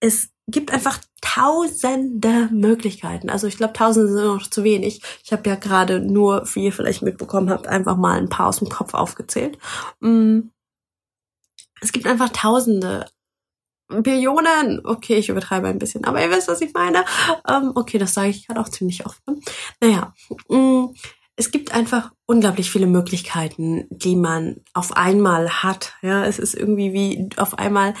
es 0.00 0.30
gibt 0.48 0.72
einfach 0.72 0.98
tausende 1.20 2.48
Möglichkeiten. 2.50 3.30
Also 3.30 3.46
ich 3.46 3.56
glaube, 3.56 3.74
tausende 3.74 4.12
sind 4.12 4.24
noch 4.24 4.46
zu 4.48 4.64
wenig. 4.64 5.02
Ich 5.22 5.32
habe 5.32 5.48
ja 5.48 5.54
gerade 5.54 6.00
nur, 6.00 6.42
wie 6.54 6.64
ihr 6.64 6.72
vielleicht 6.72 7.02
mitbekommen 7.02 7.50
habt, 7.50 7.68
einfach 7.68 7.96
mal 7.96 8.18
ein 8.18 8.28
paar 8.28 8.48
aus 8.48 8.58
dem 8.58 8.68
Kopf 8.68 8.94
aufgezählt. 8.94 9.58
Mm. 10.00 10.40
Es 11.80 11.92
gibt 11.92 12.06
einfach 12.06 12.30
tausende. 12.30 13.06
Billionen, 13.88 14.80
okay, 14.86 15.16
ich 15.16 15.28
übertreibe 15.28 15.68
ein 15.68 15.78
bisschen, 15.78 16.04
aber 16.04 16.22
ihr 16.22 16.30
wisst, 16.30 16.48
was 16.48 16.62
ich 16.62 16.72
meine. 16.72 17.04
Ähm, 17.46 17.72
okay, 17.74 17.98
das 17.98 18.14
sage 18.14 18.30
ich 18.30 18.46
gerade 18.46 18.58
auch 18.58 18.70
ziemlich 18.70 19.04
oft. 19.04 19.20
Ne? 19.26 19.38
Naja, 19.80 20.14
mm 20.48 20.94
es 21.36 21.50
gibt 21.50 21.74
einfach 21.74 22.12
unglaublich 22.26 22.70
viele 22.70 22.86
Möglichkeiten, 22.86 23.86
die 23.90 24.16
man 24.16 24.56
auf 24.74 24.96
einmal 24.96 25.62
hat. 25.62 25.94
Ja, 26.02 26.24
es 26.24 26.38
ist 26.38 26.54
irgendwie 26.54 26.92
wie 26.92 27.30
auf 27.36 27.58
einmal 27.58 27.94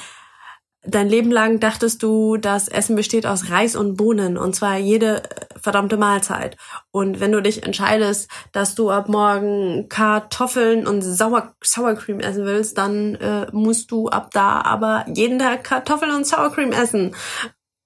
dein 0.84 1.08
Leben 1.08 1.30
lang 1.30 1.60
dachtest 1.60 2.02
du, 2.02 2.36
das 2.36 2.68
Essen 2.68 2.96
besteht 2.96 3.26
aus 3.26 3.50
Reis 3.50 3.76
und 3.76 3.96
Bohnen 3.96 4.36
und 4.36 4.54
zwar 4.54 4.78
jede 4.78 5.22
verdammte 5.60 5.96
Mahlzeit. 5.96 6.56
Und 6.90 7.20
wenn 7.20 7.32
du 7.32 7.40
dich 7.40 7.64
entscheidest, 7.64 8.28
dass 8.50 8.74
du 8.74 8.90
ab 8.90 9.08
morgen 9.08 9.88
Kartoffeln 9.88 10.86
und 10.86 11.02
Sauer 11.02 11.54
Sour 11.62 11.94
Cream 11.94 12.20
essen 12.20 12.44
willst, 12.44 12.78
dann 12.78 13.14
äh, 13.14 13.46
musst 13.52 13.90
du 13.92 14.08
ab 14.08 14.30
da 14.32 14.60
aber 14.62 15.06
jeden 15.14 15.38
Tag 15.38 15.64
Kartoffeln 15.64 16.12
und 16.12 16.26
Sour 16.26 16.52
Cream 16.52 16.72
essen. 16.72 17.14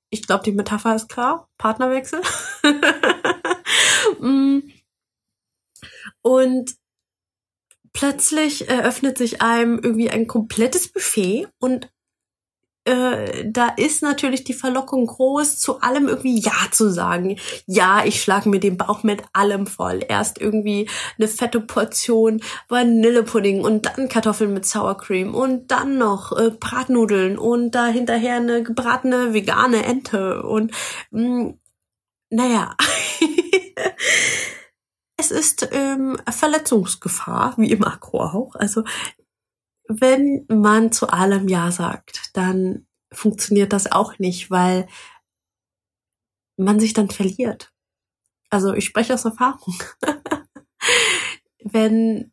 Ich 0.09 0.27
glaube, 0.27 0.45
die 0.45 0.53
Metapher 0.53 0.95
ist 0.95 1.09
klar. 1.09 1.49
Partnerwechsel. 1.59 2.21
mm 4.21 4.76
und 6.23 6.75
plötzlich 7.93 8.69
eröffnet 8.69 9.19
sich 9.19 9.43
einem 9.43 9.79
irgendwie 9.83 10.11
ein 10.11 10.27
komplettes 10.27 10.93
Buffet 10.93 11.49
und 11.59 11.89
äh, 12.87 13.45
da 13.51 13.69
ist 13.71 14.03
natürlich 14.03 14.45
die 14.45 14.55
Verlockung 14.55 15.07
groß, 15.07 15.59
zu 15.59 15.81
allem 15.81 16.07
irgendwie 16.07 16.39
Ja 16.39 16.53
zu 16.71 16.89
sagen. 16.91 17.37
Ja, 17.67 18.05
ich 18.05 18.23
schlage 18.23 18.49
mir 18.49 18.61
den 18.61 18.77
Bauch 18.77 19.03
mit 19.03 19.25
allem 19.33 19.67
voll. 19.67 20.05
Erst 20.09 20.41
irgendwie 20.41 20.89
eine 21.19 21.27
fette 21.27 21.61
Portion 21.61 22.41
Vanillepudding 22.69 23.61
und 23.63 23.87
dann 23.87 24.09
Kartoffeln 24.09 24.55
mit 24.55 24.67
Sour 24.67 24.97
Cream 24.99 25.35
und 25.35 25.73
dann 25.73 25.99
noch 25.99 26.31
äh, 26.39 26.51
Bratnudeln 26.51 27.39
und 27.39 27.73
da 27.73 27.87
hinterher 27.87 28.37
eine 28.37 28.63
gebratene 28.63 29.35
vegane 29.35 29.85
Ente 29.85 30.45
und 30.45 30.71
mh, 31.11 31.29
mm, 31.29 31.59
naja. 32.31 32.77
es 35.17 35.31
ist 35.31 35.69
ähm, 35.73 36.19
Verletzungsgefahr, 36.29 37.55
wie 37.59 37.71
im 37.71 37.85
Akro 37.85 38.23
auch. 38.23 38.55
Also 38.55 38.85
wenn 39.89 40.45
man 40.49 40.93
zu 40.93 41.09
allem 41.09 41.49
Ja 41.49 41.71
sagt, 41.71 42.31
dann 42.35 42.87
funktioniert 43.13 43.73
das 43.73 43.91
auch 43.91 44.19
nicht, 44.19 44.51
weil 44.51 44.89
man 46.57 46.81
sich 46.81 46.93
dann 46.93 47.11
verliert. 47.11 47.73
Also 48.51 48.75
ich 48.75 48.85
spreche 48.85 49.15
aus 49.15 49.25
Erfahrung. 49.25 49.75
wenn 51.65 52.33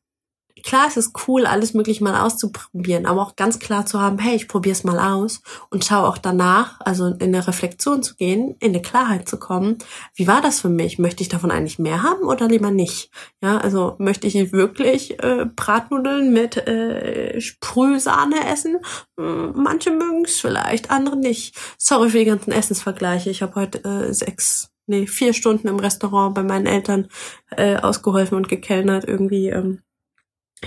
klar, 0.61 0.87
es 0.87 0.97
ist 0.97 1.27
cool, 1.27 1.45
alles 1.45 1.73
möglich 1.73 2.01
mal 2.01 2.19
auszuprobieren, 2.19 3.05
aber 3.05 3.21
auch 3.21 3.35
ganz 3.35 3.59
klar 3.59 3.85
zu 3.85 3.99
haben, 3.99 4.19
hey, 4.19 4.35
ich 4.35 4.47
probiere 4.47 4.73
es 4.73 4.83
mal 4.83 4.99
aus 4.99 5.41
und 5.69 5.83
schaue 5.83 6.07
auch 6.07 6.17
danach, 6.17 6.79
also 6.81 7.07
in 7.07 7.21
eine 7.21 7.47
Reflexion 7.47 8.03
zu 8.03 8.15
gehen, 8.15 8.55
in 8.59 8.69
eine 8.69 8.81
Klarheit 8.81 9.27
zu 9.27 9.37
kommen. 9.37 9.77
Wie 10.15 10.27
war 10.27 10.41
das 10.41 10.61
für 10.61 10.69
mich? 10.69 10.99
Möchte 10.99 11.23
ich 11.23 11.29
davon 11.29 11.51
eigentlich 11.51 11.79
mehr 11.79 12.03
haben 12.03 12.23
oder 12.23 12.47
lieber 12.47 12.71
nicht? 12.71 13.11
Ja, 13.41 13.57
also 13.57 13.95
möchte 13.97 14.27
ich 14.27 14.51
wirklich 14.51 15.21
äh, 15.23 15.45
Bratnudeln 15.45 16.31
mit 16.31 16.57
äh, 16.57 17.41
Sprühsahne 17.41 18.47
essen? 18.47 18.77
Hm, 19.19 19.53
manche 19.55 19.91
mögen 19.91 20.25
es 20.25 20.39
vielleicht, 20.39 20.91
andere 20.91 21.17
nicht. 21.17 21.55
Sorry 21.77 22.09
für 22.09 22.19
die 22.19 22.25
ganzen 22.25 22.51
Essensvergleiche. 22.51 23.29
Ich 23.29 23.41
habe 23.41 23.55
heute 23.55 23.83
äh, 23.83 24.13
sechs 24.13 24.69
nee, 24.85 25.07
vier 25.07 25.33
Stunden 25.33 25.67
im 25.67 25.79
Restaurant 25.79 26.35
bei 26.35 26.43
meinen 26.43 26.65
Eltern 26.65 27.07
äh, 27.51 27.77
ausgeholfen 27.77 28.37
und 28.37 28.49
gekellnert. 28.49 29.05
Irgendwie 29.05 29.49
ähm, 29.49 29.81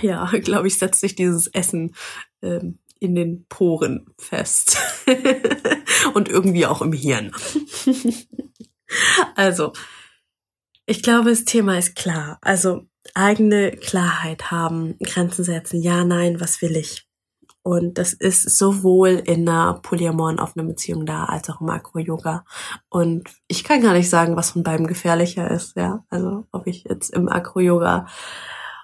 ja, 0.01 0.25
glaube 0.43 0.67
ich, 0.67 0.77
setzt 0.77 1.01
sich 1.01 1.15
dieses 1.15 1.47
Essen 1.47 1.95
ähm, 2.41 2.79
in 2.99 3.15
den 3.15 3.45
Poren 3.47 4.07
fest. 4.17 4.77
Und 6.13 6.29
irgendwie 6.29 6.65
auch 6.65 6.81
im 6.81 6.93
Hirn. 6.93 7.31
also, 9.35 9.73
ich 10.85 11.03
glaube, 11.03 11.29
das 11.29 11.45
Thema 11.45 11.77
ist 11.77 11.95
klar. 11.95 12.39
Also, 12.41 12.87
eigene 13.13 13.71
Klarheit 13.71 14.51
haben, 14.51 14.97
Grenzen 14.99 15.43
setzen. 15.43 15.81
Ja, 15.81 16.03
nein, 16.03 16.39
was 16.39 16.61
will 16.61 16.75
ich? 16.75 17.07
Und 17.63 17.97
das 17.97 18.13
ist 18.13 18.57
sowohl 18.57 19.21
in 19.25 19.47
einer 19.47 19.79
polyamoren 19.81 20.39
offenen 20.39 20.69
Beziehung 20.69 21.05
da, 21.05 21.25
als 21.25 21.49
auch 21.49 21.59
im 21.59 21.69
Akro-Yoga. 21.69 22.45
Und 22.89 23.29
ich 23.49 23.65
kann 23.65 23.81
gar 23.81 23.93
nicht 23.93 24.09
sagen, 24.09 24.37
was 24.37 24.51
von 24.51 24.63
beiden 24.63 24.87
gefährlicher 24.87 25.51
ist, 25.51 25.75
ja. 25.75 26.05
Also, 26.09 26.45
ob 26.53 26.65
ich 26.65 26.85
jetzt 26.85 27.09
im 27.09 27.27
Akro-Yoga 27.27 28.07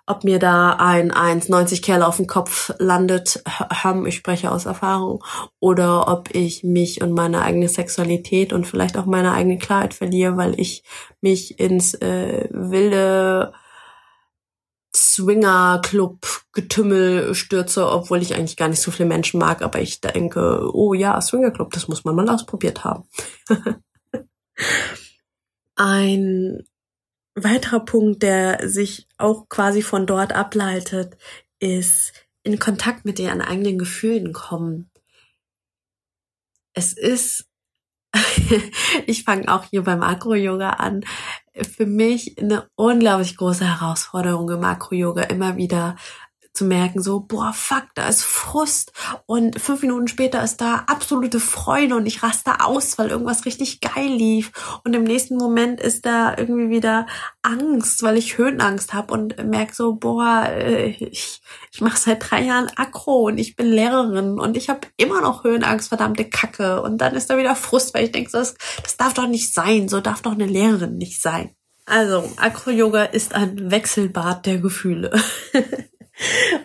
ob 0.06 0.26
mir 0.26 0.38
da 0.38 0.74
ein 0.74 1.12
1,90 1.12 1.82
Kerl 1.82 2.04
auf 2.04 2.18
den 2.18 2.28
Kopf 2.28 2.74
landet, 2.78 3.42
haben, 3.48 4.06
ich 4.06 4.16
spreche 4.16 4.52
aus 4.52 4.66
Erfahrung, 4.66 5.24
oder 5.60 6.10
ob 6.10 6.36
ich 6.36 6.64
mich 6.64 7.02
und 7.02 7.14
meine 7.14 7.42
eigene 7.42 7.70
Sexualität 7.70 8.52
und 8.52 8.68
vielleicht 8.68 8.98
auch 8.98 9.06
meine 9.06 9.32
eigene 9.32 9.58
Klarheit 9.58 9.94
verliere, 9.94 10.36
weil 10.36 10.60
ich 10.60 10.84
mich 11.22 11.58
ins 11.60 11.94
äh, 11.94 12.50
wilde 12.52 13.54
Swinger-Club-Getümmel 14.96 17.34
stürze, 17.34 17.90
obwohl 17.90 18.22
ich 18.22 18.36
eigentlich 18.36 18.58
gar 18.58 18.68
nicht 18.68 18.82
so 18.82 18.92
viele 18.92 19.10
Menschen 19.10 19.40
mag, 19.40 19.62
aber 19.62 19.80
ich 19.80 20.02
denke, 20.02 20.70
oh 20.74 20.94
ja, 20.94 21.22
Swinger-Club, 21.22 21.72
das 21.72 21.88
muss 21.88 22.04
man 22.04 22.16
mal 22.16 22.30
ausprobiert 22.30 22.84
haben. 22.84 23.06
Ein 25.76 26.68
weiterer 27.36 27.80
Punkt, 27.80 28.24
der 28.24 28.70
sich 28.70 29.08
auch 29.18 29.50
quasi 29.50 29.82
von 29.82 30.06
dort 30.06 30.34
ableitet, 30.34 31.18
ist 31.60 32.14
in 32.44 32.60
Kontakt 32.60 33.06
mit 33.06 33.20
ihren 33.20 33.42
eigenen 33.42 33.78
Gefühlen 33.78 34.34
kommen. 34.34 34.90
Es 36.74 36.94
ist, 36.94 37.48
ich 39.08 39.24
fange 39.24 39.54
auch 39.54 39.66
hier 39.66 39.84
beim 39.84 40.02
Akro-Yoga 40.02 40.72
an, 40.72 41.06
für 41.56 41.86
mich 41.86 42.38
eine 42.40 42.68
unglaublich 42.76 43.38
große 43.38 43.66
Herausforderung 43.66 44.50
im 44.50 44.64
Akro-Yoga, 44.64 45.24
immer 45.24 45.56
wieder 45.56 45.96
zu 46.54 46.66
merken, 46.66 47.02
so, 47.02 47.20
boah, 47.20 47.52
fuck, 47.54 47.86
da 47.96 48.08
ist 48.08 48.24
Frust 48.24 48.94
und 49.26 49.60
fünf 49.60 49.82
Minuten 49.82 50.08
später 50.08 50.44
ist 50.44 50.62
da 50.62 50.84
absolute 50.88 51.40
Freude 51.40 51.96
und 51.96 52.06
ich 52.06 52.22
raste 52.22 52.62
aus, 52.62 52.98
weil 52.98 53.10
irgendwas 53.10 53.46
richtig 53.46 53.82
geil 53.82 54.08
lief 54.08 54.52
und 54.84 54.96
im 54.96 55.04
nächsten 55.04 55.38
Moment 55.38 55.82
ist 55.82 56.06
da 56.06 56.38
irgendwie 56.38 56.70
wieder 56.70 57.08
Angst, 57.42 58.04
weil 58.04 58.18
ich 58.18 58.38
Höhenangst 58.38 58.94
habe 58.94 59.14
und 59.14 59.44
merke 59.44 59.74
so, 59.74 59.96
boah, 59.96 60.46
äh, 60.48 60.90
ich, 60.90 61.42
ich 61.72 61.82
mache 61.82 61.98
seit 61.98 62.30
drei 62.30 62.44
Jahren 62.44 62.70
Akro 62.76 63.28
und 63.28 63.40
ich 63.40 63.56
bin 63.56 63.68
Lehrerin 63.68 64.40
und 64.40 64.56
ich 64.56 64.70
habe 64.70 64.82
immer 64.98 65.22
noch 65.22 65.44
Höhenangst, 65.44 65.90
verdammte 65.90 66.26
Kacke 66.26 66.82
und 66.82 67.00
dann 67.00 67.16
ist 67.16 67.30
da 67.30 67.38
wieder 67.38 67.56
Frust, 67.56 67.94
weil 67.94 68.06
ich 68.06 68.12
denke, 68.12 68.30
so, 68.30 68.38
das, 68.38 68.56
das 68.84 68.98
darf 68.98 69.14
doch 69.14 69.28
nicht 69.28 69.54
sein, 69.54 69.90
so 69.90 70.02
darf 70.02 70.22
doch 70.22 70.34
eine 70.34 70.46
Lehrerin 70.46 70.98
nicht 70.98 71.22
sein. 71.22 71.56
Also, 71.86 72.32
Akro-Yoga 72.38 73.04
ist 73.04 73.36
ein 73.36 73.70
Wechselbad 73.70 74.46
der 74.46 74.60
Gefühle. 74.60 75.12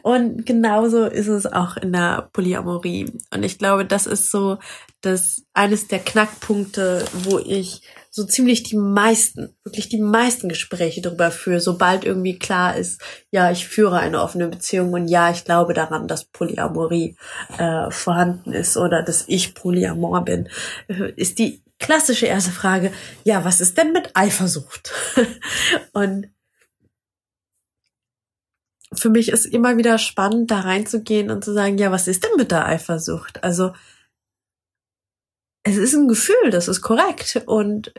Und 0.03 0.47
genauso 0.47 1.05
ist 1.05 1.29
es 1.29 1.47
auch 1.47 1.77
in 1.77 1.93
der 1.93 2.29
Polyamorie. 2.33 3.12
Und 3.33 3.43
ich 3.43 3.59
glaube, 3.59 3.85
das 3.85 4.07
ist 4.07 4.31
so 4.31 4.59
das 5.00 5.43
eines 5.53 5.88
der 5.88 6.00
Knackpunkte, 6.00 7.05
wo 7.12 7.38
ich 7.38 7.83
so 8.11 8.25
ziemlich 8.25 8.65
die 8.65 8.77
meisten, 8.77 9.55
wirklich 9.62 9.88
die 9.88 10.00
meisten 10.00 10.49
Gespräche 10.49 11.00
darüber 11.00 11.31
führe, 11.31 11.61
sobald 11.61 12.05
irgendwie 12.05 12.38
klar 12.38 12.77
ist, 12.77 13.00
ja, 13.31 13.50
ich 13.53 13.69
führe 13.69 13.99
eine 13.99 14.21
offene 14.21 14.49
Beziehung 14.49 14.93
und 14.93 15.07
ja, 15.07 15.31
ich 15.31 15.45
glaube 15.45 15.73
daran, 15.73 16.09
dass 16.09 16.25
Polyamorie 16.25 17.17
äh, 17.59 17.91
vorhanden 17.91 18.53
ist 18.53 18.77
oder 18.77 19.03
dass 19.03 19.25
ich 19.29 19.55
Polyamor 19.55 20.25
bin, 20.25 20.49
äh, 20.88 21.12
ist 21.15 21.38
die 21.38 21.62
klassische 21.79 22.27
erste 22.27 22.50
Frage, 22.50 22.93
ja, 23.23 23.45
was 23.45 23.61
ist 23.61 23.79
denn 23.79 23.93
mit 23.93 24.11
Eifersucht? 24.15 24.93
und 25.93 26.27
für 28.95 29.11
mich 29.11 29.28
ist 29.28 29.47
immer 29.47 29.76
wieder 29.76 29.99
spannend, 29.99 30.50
da 30.50 30.61
reinzugehen 30.61 31.30
und 31.30 31.45
zu 31.45 31.52
sagen, 31.52 31.78
ja, 31.78 31.92
was 31.92 32.09
ist 32.09 32.25
denn 32.25 32.30
mit 32.37 32.50
der 32.50 32.66
Eifersucht? 32.66 33.42
Also, 33.45 33.73
es 35.62 35.76
ist 35.76 35.95
ein 35.95 36.09
Gefühl, 36.09 36.50
das 36.50 36.68
ist 36.68 36.80
korrekt. 36.80 37.42
Und 37.47 37.92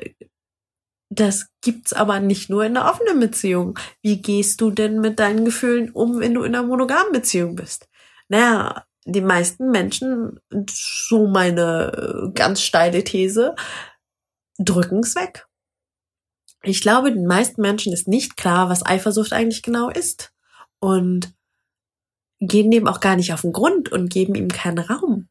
das 1.09 1.47
gibt's 1.61 1.93
aber 1.93 2.19
nicht 2.19 2.49
nur 2.49 2.65
in 2.65 2.77
einer 2.77 2.89
offenen 2.89 3.19
Beziehung. 3.19 3.77
Wie 4.01 4.21
gehst 4.21 4.61
du 4.61 4.71
denn 4.71 4.99
mit 4.99 5.19
deinen 5.19 5.45
Gefühlen 5.45 5.91
um, 5.91 6.19
wenn 6.19 6.33
du 6.33 6.43
in 6.43 6.55
einer 6.55 6.65
monogamen 6.65 7.11
Beziehung 7.11 7.55
bist? 7.55 7.87
Naja, 8.27 8.85
die 9.05 9.21
meisten 9.21 9.71
Menschen, 9.71 10.39
so 10.69 11.27
meine 11.27 12.31
ganz 12.33 12.61
steile 12.61 13.03
These, 13.03 13.55
drücken's 14.57 15.15
weg. 15.15 15.47
Ich 16.63 16.81
glaube, 16.81 17.11
den 17.11 17.25
meisten 17.25 17.61
Menschen 17.61 17.93
ist 17.93 18.07
nicht 18.07 18.35
klar, 18.35 18.69
was 18.69 18.85
Eifersucht 18.85 19.33
eigentlich 19.33 19.61
genau 19.61 19.89
ist 19.89 20.33
und 20.79 21.33
gehen 22.39 22.71
dem 22.71 22.87
auch 22.87 22.99
gar 22.99 23.15
nicht 23.15 23.33
auf 23.33 23.41
den 23.41 23.53
Grund 23.53 23.91
und 23.91 24.09
geben 24.09 24.35
ihm 24.35 24.47
keinen 24.47 24.79
Raum. 24.79 25.27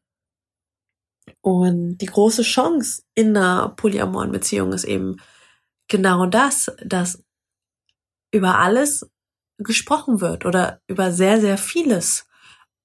Und 1.41 1.97
die 1.97 2.05
große 2.05 2.43
Chance 2.43 3.03
in 3.15 3.35
einer 3.35 3.69
polyamoren 3.69 4.31
Beziehung 4.31 4.73
ist 4.73 4.83
eben 4.83 5.17
genau 5.87 6.25
das, 6.25 6.71
dass 6.83 7.23
über 8.31 8.59
alles 8.59 9.09
gesprochen 9.57 10.21
wird 10.21 10.45
oder 10.45 10.81
über 10.87 11.11
sehr, 11.11 11.41
sehr 11.41 11.57
vieles. 11.57 12.27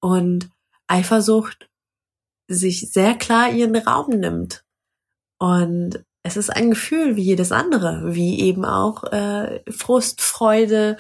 Und 0.01 0.51
Eifersucht 0.87 1.71
sich 2.49 2.93
sehr 2.93 3.15
klar 3.15 3.51
ihren 3.51 3.77
Raum 3.77 4.11
nimmt. 4.11 4.65
Und 5.39 6.05
es 6.27 6.39
ist 6.39 6.49
ein 6.49 6.71
Gefühl 6.71 7.17
wie 7.17 7.23
jedes 7.23 7.53
andere, 7.53 8.15
wie 8.15 8.41
eben 8.41 8.65
auch 8.65 9.05
äh, 9.13 9.61
Frust, 9.71 10.23
Freude, 10.23 10.97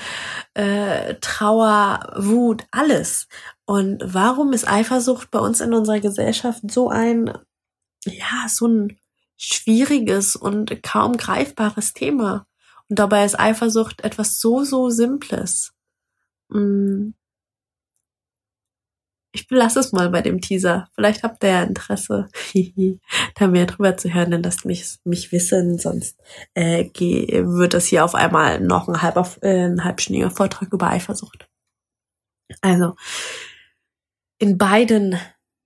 äh, 0.53 1.15
Trauer, 1.23 2.13
Wut, 2.17 2.65
alles. 2.71 3.27
Und 3.65 4.03
warum 4.05 4.53
ist 4.53 4.69
Eifersucht 4.69 5.31
bei 5.31 5.39
uns 5.39 5.63
in 5.63 5.73
unserer 5.73 6.01
Gesellschaft 6.01 6.71
so 6.71 6.91
ein, 6.91 7.33
ja, 8.05 8.47
so 8.49 8.69
ein 8.69 8.99
schwieriges 9.39 10.37
und 10.37 10.83
kaum 10.83 11.17
greifbares 11.17 11.95
Thema? 11.95 12.47
Und 12.91 12.99
dabei 12.99 13.25
ist 13.25 13.41
Eifersucht 13.41 14.03
etwas 14.03 14.41
so, 14.41 14.63
so 14.63 14.91
Simples. 14.91 15.73
Mm 16.51 17.13
ich 19.35 19.49
belasse 19.49 19.81
es 19.81 19.93
mal 19.93 20.11
bei 20.11 20.23
dem 20.23 20.41
Teaser. 20.41 20.89
Vielleicht 20.95 21.25
habt 21.25 21.43
ihr 21.43 21.51
ja 21.51 21.63
Interesse, 21.65 22.29
da 23.35 23.47
mehr 23.49 23.67
drüber 23.67 23.97
zu 23.97 24.15
hören, 24.15 24.31
denn 24.31 24.45
lasst 24.45 24.65
mich, 24.65 24.99
mich 25.05 25.33
wissen, 25.33 25.79
sonst 25.79 26.21
äh, 26.55 26.85
wird 26.95 27.75
das 27.75 27.87
hier 27.87 28.05
auf 28.05 28.15
einmal 28.15 28.61
noch 28.61 28.89
ein, 28.89 29.03
halber, 29.03 29.29
äh, 29.43 29.67
ein 29.67 29.83
halbstündiger 29.83 30.31
Vortrag 30.31 30.73
über 30.73 30.89
Eifersucht. 30.89 31.49
Also, 32.61 32.95
in 34.39 34.57
beiden 34.57 35.19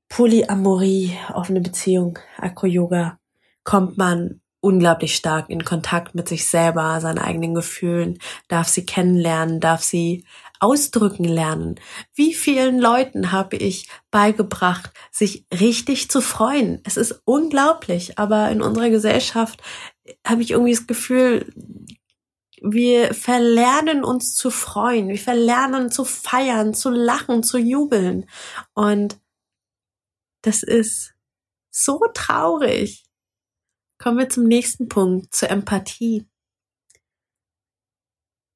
Polyamorie, 0.09 1.19
offene 1.35 1.61
Beziehung, 1.61 2.19
Akro-Yoga, 2.39 3.19
kommt 3.65 3.99
man 3.99 4.41
unglaublich 4.61 5.15
stark 5.15 5.51
in 5.51 5.65
Kontakt 5.65 6.15
mit 6.15 6.27
sich 6.27 6.49
selber, 6.49 7.01
seinen 7.01 7.19
eigenen 7.19 7.55
Gefühlen, 7.55 8.19
darf 8.49 8.69
sie 8.69 8.87
kennenlernen, 8.87 9.61
darf 9.61 9.83
sie 9.83 10.25
ausdrücken 10.61 11.25
lernen. 11.25 11.77
Wie 12.14 12.35
vielen 12.35 12.79
Leuten 12.79 13.33
habe 13.33 13.57
ich 13.57 13.88
beigebracht, 14.11 14.90
sich 15.11 15.47
richtig 15.53 16.11
zu 16.11 16.21
freuen? 16.21 16.81
Es 16.85 16.97
ist 16.97 17.23
unglaublich, 17.25 18.18
aber 18.18 18.51
in 18.51 18.62
unserer 18.62 18.90
Gesellschaft 18.90 19.62
habe 20.27 20.42
ich 20.42 20.51
irgendwie 20.51 20.75
das 20.75 20.87
Gefühl, 20.87 21.53
wir 22.61 23.14
verlernen 23.14 24.05
uns 24.05 24.35
zu 24.35 24.51
freuen, 24.51 25.09
wir 25.09 25.18
verlernen 25.18 25.90
zu 25.90 26.05
feiern, 26.05 26.75
zu 26.75 26.90
lachen, 26.90 27.42
zu 27.42 27.59
jubeln. 27.59 28.29
Und 28.75 29.21
das 30.42 30.62
ist 30.62 31.14
so 31.71 32.01
traurig. 32.14 33.05
Kommen 33.99 34.18
wir 34.18 34.29
zum 34.29 34.44
nächsten 34.44 34.88
Punkt, 34.88 35.35
zur 35.35 35.51
Empathie. 35.51 36.27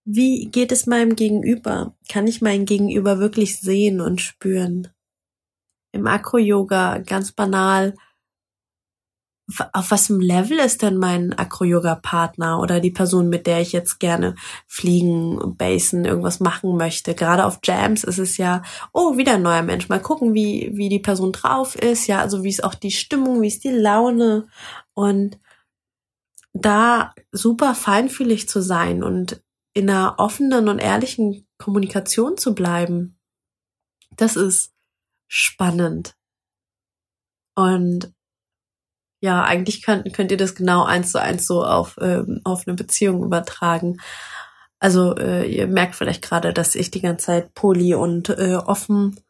Wie 0.04 0.46
geht 0.46 0.72
es 0.72 0.86
meinem 0.86 1.14
Gegenüber? 1.14 1.94
Kann 2.08 2.26
ich 2.26 2.42
mein 2.42 2.64
Gegenüber 2.64 3.18
wirklich 3.18 3.60
sehen 3.60 4.00
und 4.00 4.20
spüren? 4.20 4.88
Im 5.92 6.06
Akro-Yoga 6.06 6.98
ganz 6.98 7.32
banal, 7.32 7.94
auf 9.72 10.08
im 10.08 10.20
Level 10.20 10.58
ist 10.58 10.82
denn 10.82 10.96
mein 10.96 11.32
Acro-Yoga-Partner 11.32 12.60
oder 12.60 12.80
die 12.80 12.90
Person, 12.90 13.28
mit 13.28 13.46
der 13.46 13.60
ich 13.60 13.72
jetzt 13.72 13.98
gerne 13.98 14.34
fliegen, 14.66 15.56
basen, 15.56 16.04
irgendwas 16.04 16.40
machen 16.40 16.76
möchte? 16.76 17.14
Gerade 17.14 17.44
auf 17.44 17.58
Jams 17.62 18.04
ist 18.04 18.18
es 18.18 18.36
ja, 18.36 18.62
oh, 18.92 19.16
wieder 19.16 19.34
ein 19.34 19.42
neuer 19.42 19.62
Mensch. 19.62 19.88
Mal 19.88 20.00
gucken, 20.00 20.34
wie, 20.34 20.70
wie 20.74 20.88
die 20.88 21.00
Person 21.00 21.32
drauf 21.32 21.76
ist. 21.76 22.06
Ja, 22.06 22.20
also 22.20 22.42
wie 22.44 22.48
ist 22.48 22.64
auch 22.64 22.74
die 22.74 22.92
Stimmung, 22.92 23.42
wie 23.42 23.48
ist 23.48 23.64
die 23.64 23.70
Laune? 23.70 24.46
Und 24.94 25.38
da 26.54 27.14
super 27.32 27.74
feinfühlig 27.74 28.48
zu 28.48 28.60
sein 28.62 29.02
und 29.02 29.42
in 29.74 29.88
einer 29.88 30.16
offenen 30.18 30.68
und 30.68 30.78
ehrlichen 30.78 31.46
Kommunikation 31.58 32.36
zu 32.36 32.54
bleiben, 32.54 33.18
das 34.16 34.36
ist 34.36 34.72
spannend. 35.28 36.14
Und 37.54 38.12
ja, 39.20 39.44
eigentlich 39.44 39.82
könnt, 39.82 40.12
könnt 40.12 40.30
ihr 40.30 40.36
das 40.36 40.54
genau 40.54 40.84
eins 40.84 41.12
zu 41.12 41.20
eins 41.20 41.46
so 41.46 41.64
auf, 41.64 41.96
ähm, 42.00 42.40
auf 42.44 42.66
eine 42.66 42.74
Beziehung 42.74 43.22
übertragen. 43.22 43.98
Also 44.80 45.14
äh, 45.16 45.46
ihr 45.46 45.68
merkt 45.68 45.94
vielleicht 45.94 46.22
gerade, 46.22 46.52
dass 46.52 46.74
ich 46.74 46.90
die 46.90 47.00
ganze 47.00 47.26
Zeit 47.26 47.54
poly 47.54 47.94
und 47.94 48.30
äh, 48.30 48.56
offen 48.56 49.20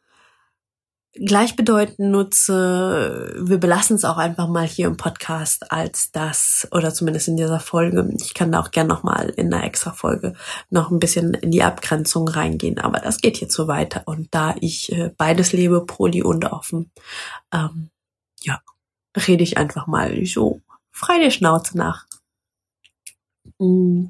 gleichbedeutend 1.13 1.99
nutze, 1.99 3.35
wir 3.39 3.59
belassen 3.59 3.95
es 3.95 4.05
auch 4.05 4.17
einfach 4.17 4.47
mal 4.47 4.65
hier 4.65 4.87
im 4.87 4.97
Podcast 4.97 5.71
als 5.71 6.11
das, 6.11 6.67
oder 6.71 6.93
zumindest 6.93 7.27
in 7.27 7.37
dieser 7.37 7.59
Folge. 7.59 8.09
Ich 8.19 8.33
kann 8.33 8.51
da 8.51 8.59
auch 8.59 8.71
gern 8.71 8.87
nochmal 8.87 9.29
in 9.29 9.53
einer 9.53 9.63
extra 9.63 9.91
Folge 9.91 10.33
noch 10.69 10.89
ein 10.89 10.99
bisschen 10.99 11.33
in 11.35 11.51
die 11.51 11.63
Abgrenzung 11.63 12.27
reingehen, 12.27 12.79
aber 12.79 12.99
das 12.99 13.19
geht 13.19 13.37
hier 13.37 13.49
zu 13.49 13.67
weiter. 13.67 14.03
Und 14.05 14.29
da 14.31 14.55
ich 14.59 14.91
äh, 14.91 15.11
beides 15.15 15.53
lebe, 15.53 15.85
poly 15.85 16.23
und 16.23 16.45
offen, 16.45 16.91
ähm, 17.53 17.89
ja, 18.41 18.61
rede 19.27 19.43
ich 19.43 19.57
einfach 19.57 19.85
mal 19.85 20.25
so 20.25 20.61
frei 20.91 21.19
der 21.19 21.31
Schnauze 21.31 21.77
nach. 21.77 22.07
Mm. 23.59 24.07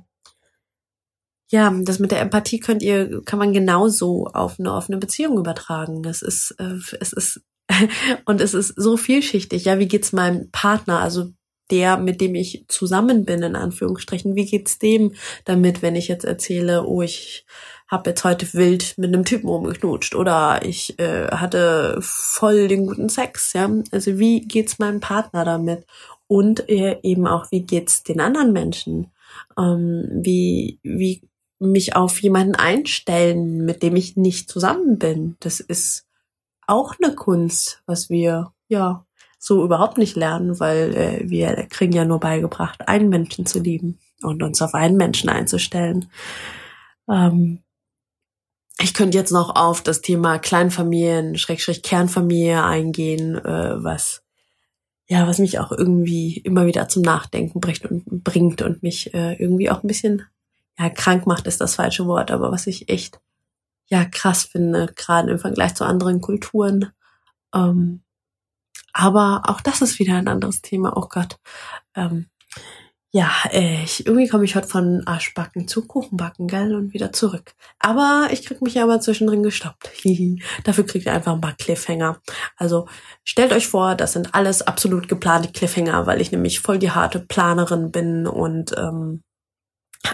Ja, 1.53 1.71
das 1.83 1.99
mit 1.99 2.09
der 2.09 2.19
Empathie 2.19 2.59
könnt 2.59 2.81
ihr, 2.81 3.21
kann 3.25 3.37
man 3.37 3.53
genauso 3.53 4.25
auf 4.25 4.59
eine 4.59 4.73
offene 4.73 4.97
Beziehung 4.97 5.37
übertragen. 5.37 6.01
Das 6.01 6.23
ist, 6.23 6.55
äh, 6.57 6.79
es 6.99 7.13
ist, 7.13 7.41
und 8.25 8.41
es 8.41 8.55
ist 8.55 8.73
so 8.75 8.97
vielschichtig. 8.97 9.65
Ja, 9.65 9.77
wie 9.77 9.87
geht's 9.87 10.13
meinem 10.13 10.49
Partner, 10.49 10.97
also 10.97 11.29
der, 11.69 11.97
mit 11.97 12.21
dem 12.21 12.33
ich 12.33 12.65
zusammen 12.69 13.23
bin, 13.23 13.43
in 13.43 13.55
Anführungsstrichen, 13.55 14.35
wie 14.35 14.45
geht's 14.45 14.79
dem 14.79 15.13
damit, 15.45 15.83
wenn 15.83 15.95
ich 15.95 16.07
jetzt 16.07 16.25
erzähle, 16.25 16.87
oh, 16.87 17.03
ich 17.03 17.45
habe 17.87 18.09
jetzt 18.09 18.23
heute 18.23 18.51
wild 18.55 18.97
mit 18.97 19.13
einem 19.13 19.23
Typen 19.23 19.47
rumgeknutscht 19.47 20.15
oder 20.15 20.65
ich 20.65 20.97
äh, 20.97 21.27
hatte 21.27 21.99
voll 22.01 22.67
den 22.67 22.87
guten 22.87 23.09
Sex, 23.09 23.53
ja. 23.53 23.69
Also 23.91 24.17
wie 24.17 24.41
geht's 24.41 24.79
meinem 24.79 25.01
Partner 25.01 25.45
damit? 25.45 25.85
Und 26.25 26.67
äh, 26.67 26.97
eben 27.03 27.27
auch, 27.27 27.51
wie 27.51 27.61
geht's 27.61 28.01
den 28.01 28.21
anderen 28.21 28.53
Menschen? 28.53 29.11
Ähm, 29.55 30.09
wie, 30.23 30.79
wie 30.81 31.21
mich 31.71 31.95
auf 31.95 32.21
jemanden 32.21 32.55
einstellen, 32.55 33.65
mit 33.65 33.83
dem 33.83 33.95
ich 33.95 34.15
nicht 34.15 34.49
zusammen 34.49 34.97
bin. 34.99 35.35
Das 35.39 35.59
ist 35.59 36.05
auch 36.67 36.95
eine 37.01 37.15
Kunst, 37.15 37.81
was 37.85 38.09
wir 38.09 38.53
ja 38.67 39.05
so 39.39 39.63
überhaupt 39.63 39.97
nicht 39.97 40.15
lernen, 40.15 40.59
weil 40.59 40.95
äh, 40.95 41.29
wir 41.29 41.67
kriegen 41.69 41.93
ja 41.93 42.05
nur 42.05 42.19
beigebracht, 42.19 42.87
einen 42.87 43.09
Menschen 43.09 43.45
zu 43.45 43.59
lieben 43.59 43.99
und 44.21 44.41
uns 44.41 44.61
auf 44.61 44.73
einen 44.73 44.95
Menschen 44.95 45.29
einzustellen. 45.29 46.09
Ähm, 47.09 47.59
ich 48.79 48.93
könnte 48.93 49.17
jetzt 49.17 49.31
noch 49.31 49.55
auf 49.55 49.81
das 49.81 50.01
Thema 50.01 50.39
Kleinfamilien, 50.39 51.37
Schrägstrich 51.37 51.83
Kernfamilie 51.83 52.63
eingehen, 52.63 53.35
äh, 53.35 53.83
was 53.83 54.23
ja, 55.07 55.27
was 55.27 55.39
mich 55.39 55.59
auch 55.59 55.71
irgendwie 55.71 56.37
immer 56.37 56.65
wieder 56.65 56.87
zum 56.87 57.03
Nachdenken 57.03 57.59
bringt 57.59 57.85
und 57.85 58.23
bringt 58.23 58.61
und 58.61 58.83
mich 58.83 59.13
äh, 59.13 59.33
irgendwie 59.33 59.69
auch 59.69 59.83
ein 59.83 59.87
bisschen 59.87 60.23
ja, 60.79 60.89
krank 60.89 61.27
macht 61.27 61.47
ist 61.47 61.61
das 61.61 61.75
falsche 61.75 62.05
Wort, 62.07 62.31
aber 62.31 62.51
was 62.51 62.67
ich 62.67 62.89
echt, 62.89 63.19
ja, 63.87 64.05
krass 64.05 64.43
finde, 64.43 64.87
gerade 64.95 65.31
im 65.31 65.39
Vergleich 65.39 65.75
zu 65.75 65.85
anderen 65.85 66.21
Kulturen. 66.21 66.91
Ähm, 67.53 68.03
aber 68.93 69.43
auch 69.47 69.61
das 69.61 69.81
ist 69.81 69.99
wieder 69.99 70.15
ein 70.15 70.27
anderes 70.27 70.61
Thema. 70.61 70.95
Oh 70.95 71.07
Gott. 71.09 71.37
Ähm, 71.95 72.27
ja, 73.15 73.29
ich, 73.51 74.07
irgendwie 74.07 74.27
komme 74.27 74.43
ich 74.43 74.55
heute 74.55 74.67
von 74.67 75.03
Arschbacken 75.05 75.67
zu 75.67 75.85
Kuchenbacken, 75.85 76.47
gell, 76.47 76.73
und 76.73 76.93
wieder 76.93 77.11
zurück. 77.11 77.53
Aber 77.77 78.29
ich 78.31 78.43
krieg 78.43 78.59
mich 78.63 78.73
ja 78.73 78.83
aber 78.83 79.01
zwischendrin 79.01 79.43
gestoppt. 79.43 79.91
Dafür 80.63 80.83
kriegt 80.83 81.05
ihr 81.05 81.13
einfach 81.13 81.33
ein 81.33 81.41
paar 81.41 81.53
Cliffhanger. 81.53 82.19
Also 82.57 82.87
stellt 83.23 83.53
euch 83.53 83.67
vor, 83.67 83.93
das 83.93 84.13
sind 84.13 84.33
alles 84.33 84.63
absolut 84.63 85.07
geplante 85.07 85.51
Cliffhanger, 85.51 86.07
weil 86.07 86.21
ich 86.21 86.31
nämlich 86.31 86.59
voll 86.59 86.79
die 86.79 86.89
harte 86.89 87.19
Planerin 87.19 87.91
bin 87.91 88.25
und 88.25 88.75
ähm, 88.79 89.21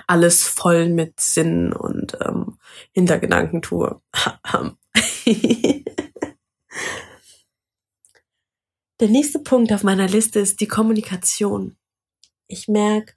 alles 0.07 0.47
voll 0.47 0.89
mit 0.89 1.19
Sinn 1.19 1.73
und 1.73 2.17
ähm, 2.21 2.57
Hintergedanken 2.91 3.61
tue. 3.61 4.01
Der 8.99 9.07
nächste 9.07 9.39
Punkt 9.39 9.71
auf 9.71 9.83
meiner 9.83 10.07
Liste 10.07 10.39
ist 10.39 10.59
die 10.59 10.67
Kommunikation. 10.67 11.77
Ich 12.47 12.67
merke, 12.67 13.13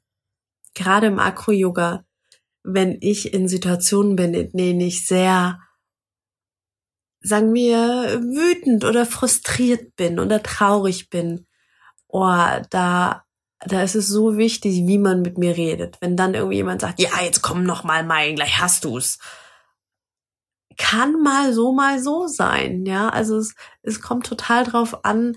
gerade 0.75 1.09
im 1.09 1.19
Akro-Yoga, 1.19 2.05
wenn 2.63 2.99
ich 3.01 3.35
in 3.35 3.49
Situationen 3.49 4.15
bin, 4.15 4.35
in 4.35 4.53
denen 4.53 4.81
ich 4.81 5.07
sehr, 5.07 5.59
sagen 7.21 7.53
wir, 7.53 8.21
wütend 8.23 8.85
oder 8.85 9.05
frustriert 9.07 9.97
bin 9.97 10.21
oder 10.21 10.43
traurig 10.43 11.11
bin, 11.11 11.47
oh, 12.07 12.47
da 12.71 13.25
da 13.67 13.83
ist 13.83 13.95
es 13.95 14.09
so 14.09 14.37
wichtig, 14.37 14.87
wie 14.87 14.99
man 14.99 15.23
mit 15.23 15.39
mir 15.39 15.57
redet. 15.57 15.99
Wenn 16.01 16.17
dann 16.17 16.35
irgendwie 16.35 16.57
jemand 16.57 16.81
sagt, 16.81 17.01
ja, 17.01 17.11
jetzt 17.23 17.43
komm 17.43 17.65
noch 17.65 17.85
mal 17.85 18.05
mein, 18.05 18.37
gleich 18.37 18.61
hast 18.61 18.85
du's. 18.85 19.19
Kann 20.79 21.23
mal 21.23 21.53
so, 21.53 21.73
mal 21.73 22.01
so 22.01 22.27
sein, 22.27 22.85
ja. 22.87 23.09
Also 23.09 23.37
es, 23.39 23.55
es 23.83 24.01
kommt 24.01 24.27
total 24.27 24.65
drauf 24.65 25.05
an, 25.05 25.37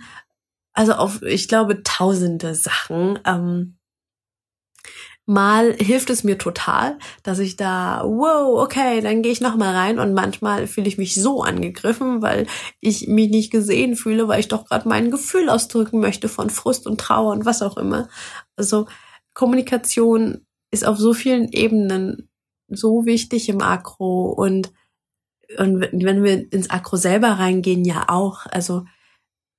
also 0.73 0.93
auf, 0.93 1.21
ich 1.21 1.47
glaube, 1.47 1.83
tausende 1.83 2.55
Sachen. 2.55 3.19
Ähm, 3.25 3.77
Mal 5.27 5.73
hilft 5.79 6.11
es 6.11 6.23
mir 6.23 6.37
total, 6.37 6.99
dass 7.23 7.39
ich 7.39 7.55
da, 7.55 8.03
wow, 8.05 8.61
okay, 8.61 9.01
dann 9.01 9.23
gehe 9.23 9.31
ich 9.31 9.41
noch 9.41 9.55
mal 9.55 9.73
rein 9.73 9.97
und 9.97 10.13
manchmal 10.13 10.67
fühle 10.67 10.87
ich 10.87 10.99
mich 10.99 11.15
so 11.15 11.41
angegriffen, 11.41 12.21
weil 12.21 12.45
ich 12.79 13.07
mich 13.07 13.29
nicht 13.31 13.51
gesehen 13.51 13.95
fühle, 13.95 14.27
weil 14.27 14.39
ich 14.39 14.49
doch 14.49 14.65
gerade 14.65 14.87
mein 14.87 15.09
Gefühl 15.09 15.49
ausdrücken 15.49 15.99
möchte 15.99 16.29
von 16.29 16.51
Frust 16.51 16.85
und 16.85 16.99
Trauer 16.99 17.31
und 17.31 17.45
was 17.45 17.63
auch 17.63 17.77
immer. 17.77 18.07
Also 18.55 18.85
Kommunikation 19.33 20.45
ist 20.69 20.85
auf 20.85 20.99
so 20.99 21.13
vielen 21.13 21.49
Ebenen 21.49 22.29
so 22.67 23.05
wichtig 23.05 23.49
im 23.49 23.61
Akro 23.61 24.29
und 24.29 24.71
und 25.57 25.81
wenn 25.91 26.23
wir 26.23 26.51
ins 26.51 26.69
Akro 26.69 26.97
selber 26.97 27.29
reingehen, 27.29 27.85
ja 27.85 28.05
auch. 28.07 28.45
Also 28.47 28.85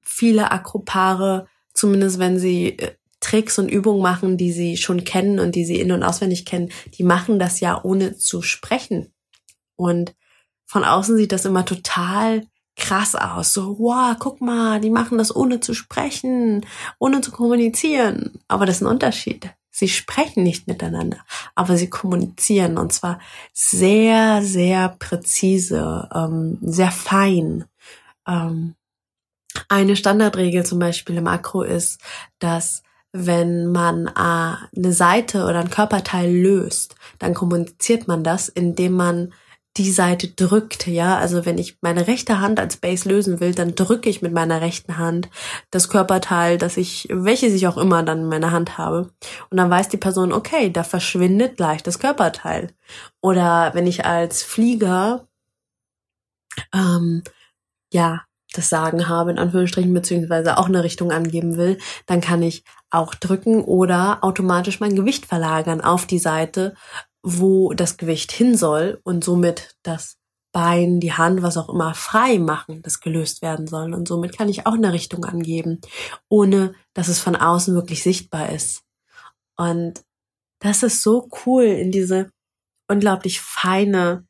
viele 0.02 0.50
Akropaare, 0.50 1.46
zumindest 1.74 2.18
wenn 2.18 2.38
sie 2.38 2.78
äh, 2.78 2.96
Tricks 3.26 3.58
und 3.58 3.68
Übungen 3.68 4.02
machen, 4.02 4.36
die 4.36 4.52
sie 4.52 4.76
schon 4.76 5.02
kennen 5.02 5.40
und 5.40 5.56
die 5.56 5.64
sie 5.64 5.80
in- 5.80 5.90
und 5.90 6.04
auswendig 6.04 6.46
kennen, 6.46 6.70
die 6.96 7.02
machen 7.02 7.40
das 7.40 7.58
ja 7.58 7.82
ohne 7.82 8.16
zu 8.16 8.40
sprechen. 8.40 9.12
Und 9.74 10.14
von 10.64 10.84
außen 10.84 11.16
sieht 11.16 11.32
das 11.32 11.44
immer 11.44 11.64
total 11.64 12.46
krass 12.76 13.16
aus. 13.16 13.52
So, 13.52 13.80
wow, 13.80 14.14
guck 14.16 14.40
mal, 14.40 14.80
die 14.80 14.90
machen 14.90 15.18
das 15.18 15.34
ohne 15.34 15.58
zu 15.58 15.74
sprechen, 15.74 16.64
ohne 17.00 17.20
zu 17.20 17.32
kommunizieren. 17.32 18.38
Aber 18.46 18.64
das 18.64 18.76
ist 18.76 18.82
ein 18.82 18.92
Unterschied. 18.92 19.50
Sie 19.70 19.88
sprechen 19.88 20.44
nicht 20.44 20.68
miteinander, 20.68 21.18
aber 21.56 21.76
sie 21.76 21.90
kommunizieren 21.90 22.78
und 22.78 22.92
zwar 22.92 23.18
sehr, 23.52 24.40
sehr 24.42 24.90
präzise, 25.00 26.08
ähm, 26.14 26.58
sehr 26.62 26.92
fein. 26.92 27.64
Ähm, 28.26 28.76
eine 29.68 29.96
Standardregel 29.96 30.64
zum 30.64 30.78
Beispiel 30.78 31.16
im 31.16 31.26
Akro 31.26 31.62
ist, 31.62 32.00
dass 32.38 32.84
wenn 33.24 33.66
man 33.72 34.06
äh, 34.08 34.10
eine 34.76 34.92
Seite 34.92 35.44
oder 35.44 35.60
ein 35.60 35.70
Körperteil 35.70 36.30
löst, 36.30 36.94
dann 37.18 37.34
kommuniziert 37.34 38.08
man 38.08 38.24
das, 38.24 38.48
indem 38.48 38.92
man 38.92 39.32
die 39.76 39.90
Seite 39.90 40.28
drückt, 40.28 40.86
ja. 40.86 41.18
Also 41.18 41.44
wenn 41.44 41.58
ich 41.58 41.78
meine 41.82 42.06
rechte 42.06 42.40
Hand 42.40 42.58
als 42.58 42.78
Base 42.78 43.08
lösen 43.08 43.40
will, 43.40 43.54
dann 43.54 43.74
drücke 43.74 44.08
ich 44.08 44.22
mit 44.22 44.32
meiner 44.32 44.60
rechten 44.60 44.98
Hand 44.98 45.28
das 45.70 45.88
Körperteil, 45.88 46.58
das 46.58 46.76
ich, 46.76 47.08
welches 47.10 47.52
ich 47.52 47.66
auch 47.66 47.76
immer 47.76 48.02
dann 48.02 48.20
in 48.20 48.28
meiner 48.28 48.52
Hand 48.52 48.78
habe. 48.78 49.10
Und 49.50 49.58
dann 49.58 49.70
weiß 49.70 49.88
die 49.88 49.98
Person, 49.98 50.32
okay, 50.32 50.70
da 50.70 50.82
verschwindet 50.82 51.56
gleich 51.56 51.82
das 51.82 51.98
Körperteil. 51.98 52.72
Oder 53.20 53.72
wenn 53.74 53.86
ich 53.86 54.04
als 54.06 54.42
Flieger, 54.42 55.26
ähm, 56.72 57.22
ja, 57.92 58.24
das 58.56 58.68
Sagen 58.68 59.08
habe, 59.08 59.30
in 59.30 59.38
Anführungsstrichen, 59.38 59.92
beziehungsweise 59.92 60.58
auch 60.58 60.66
eine 60.66 60.84
Richtung 60.84 61.12
angeben 61.12 61.56
will, 61.56 61.78
dann 62.06 62.20
kann 62.20 62.42
ich 62.42 62.64
auch 62.90 63.14
drücken 63.14 63.62
oder 63.62 64.22
automatisch 64.22 64.80
mein 64.80 64.96
Gewicht 64.96 65.26
verlagern 65.26 65.80
auf 65.80 66.06
die 66.06 66.18
Seite, 66.18 66.74
wo 67.22 67.72
das 67.72 67.96
Gewicht 67.96 68.32
hin 68.32 68.56
soll 68.56 69.00
und 69.02 69.24
somit 69.24 69.76
das 69.82 70.16
Bein, 70.52 71.00
die 71.00 71.12
Hand, 71.12 71.42
was 71.42 71.58
auch 71.58 71.68
immer 71.68 71.92
frei 71.94 72.38
machen, 72.38 72.80
das 72.80 73.00
gelöst 73.00 73.42
werden 73.42 73.66
soll. 73.66 73.92
Und 73.92 74.08
somit 74.08 74.38
kann 74.38 74.48
ich 74.48 74.66
auch 74.66 74.72
eine 74.72 74.92
Richtung 74.94 75.26
angeben, 75.26 75.82
ohne 76.30 76.72
dass 76.94 77.08
es 77.08 77.20
von 77.20 77.36
außen 77.36 77.74
wirklich 77.74 78.02
sichtbar 78.02 78.48
ist. 78.50 78.82
Und 79.58 80.02
das 80.60 80.82
ist 80.82 81.02
so 81.02 81.28
cool, 81.44 81.64
in 81.64 81.90
diese 81.90 82.30
unglaublich 82.88 83.40
feine 83.40 84.26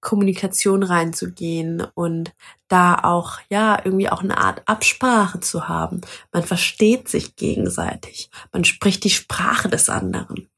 Kommunikation 0.00 0.82
reinzugehen 0.82 1.86
und 1.94 2.32
da 2.68 2.94
auch, 3.02 3.38
ja, 3.50 3.80
irgendwie 3.84 4.08
auch 4.08 4.22
eine 4.22 4.38
Art 4.38 4.62
Absprache 4.66 5.40
zu 5.40 5.68
haben. 5.68 6.00
Man 6.32 6.42
versteht 6.42 7.08
sich 7.08 7.36
gegenseitig. 7.36 8.30
Man 8.52 8.64
spricht 8.64 9.04
die 9.04 9.10
Sprache 9.10 9.68
des 9.68 9.88
anderen. 9.88 10.48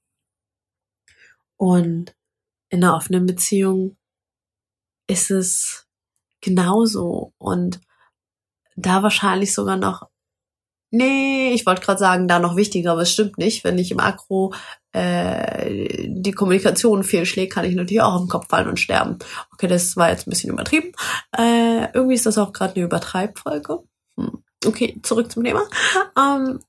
Und 1.57 2.14
in 2.68 2.83
einer 2.83 2.96
offenen 2.96 3.26
Beziehung 3.26 3.96
ist 5.09 5.31
es 5.31 5.87
genauso 6.40 7.33
und 7.38 7.81
da 8.76 9.02
wahrscheinlich 9.02 9.52
sogar 9.55 9.76
noch 9.76 10.09
Nee, 10.94 11.52
ich 11.55 11.64
wollte 11.64 11.81
gerade 11.81 11.98
sagen, 11.98 12.28
da 12.28 12.38
noch 12.38 12.55
wichtiger, 12.55 12.92
aber 12.92 13.00
es 13.00 13.12
stimmt 13.12 13.38
nicht. 13.38 13.64
Wenn 13.64 13.78
ich 13.78 13.90
im 13.92 13.98
Akro 13.98 14.52
äh, 14.92 16.09
die 16.09 16.33
Kommunikation 16.33 17.02
fehlschlägt, 17.02 17.52
kann 17.52 17.64
ich 17.64 17.74
natürlich 17.74 18.02
auch 18.02 18.20
im 18.20 18.28
Kopf 18.28 18.48
fallen 18.48 18.68
und 18.68 18.81
sterben. 18.81 19.18
Okay, 19.52 19.66
das 19.66 19.96
war 19.96 20.11
jetzt 20.11 20.26
ein 20.26 20.31
bisschen 20.31 20.50
übertrieben. 20.50 20.92
Äh, 21.37 21.90
irgendwie 21.92 22.14
ist 22.14 22.26
das 22.26 22.38
auch 22.38 22.52
gerade 22.52 22.76
eine 22.76 22.85
Übertreibfolge. 22.85 23.83
Hm. 24.16 24.42
Okay, 24.64 25.00
zurück 25.02 25.31
zum 25.31 25.44
Thema. 25.44 25.62
Ähm, 26.18 26.61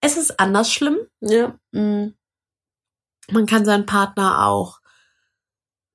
es 0.00 0.16
ist 0.16 0.40
anders 0.40 0.72
schlimm. 0.72 0.98
Ja. 1.20 1.58
Hm. 1.72 2.14
Man 3.30 3.46
kann 3.46 3.64
seinen 3.64 3.86
Partner 3.86 4.46
auch 4.46 4.80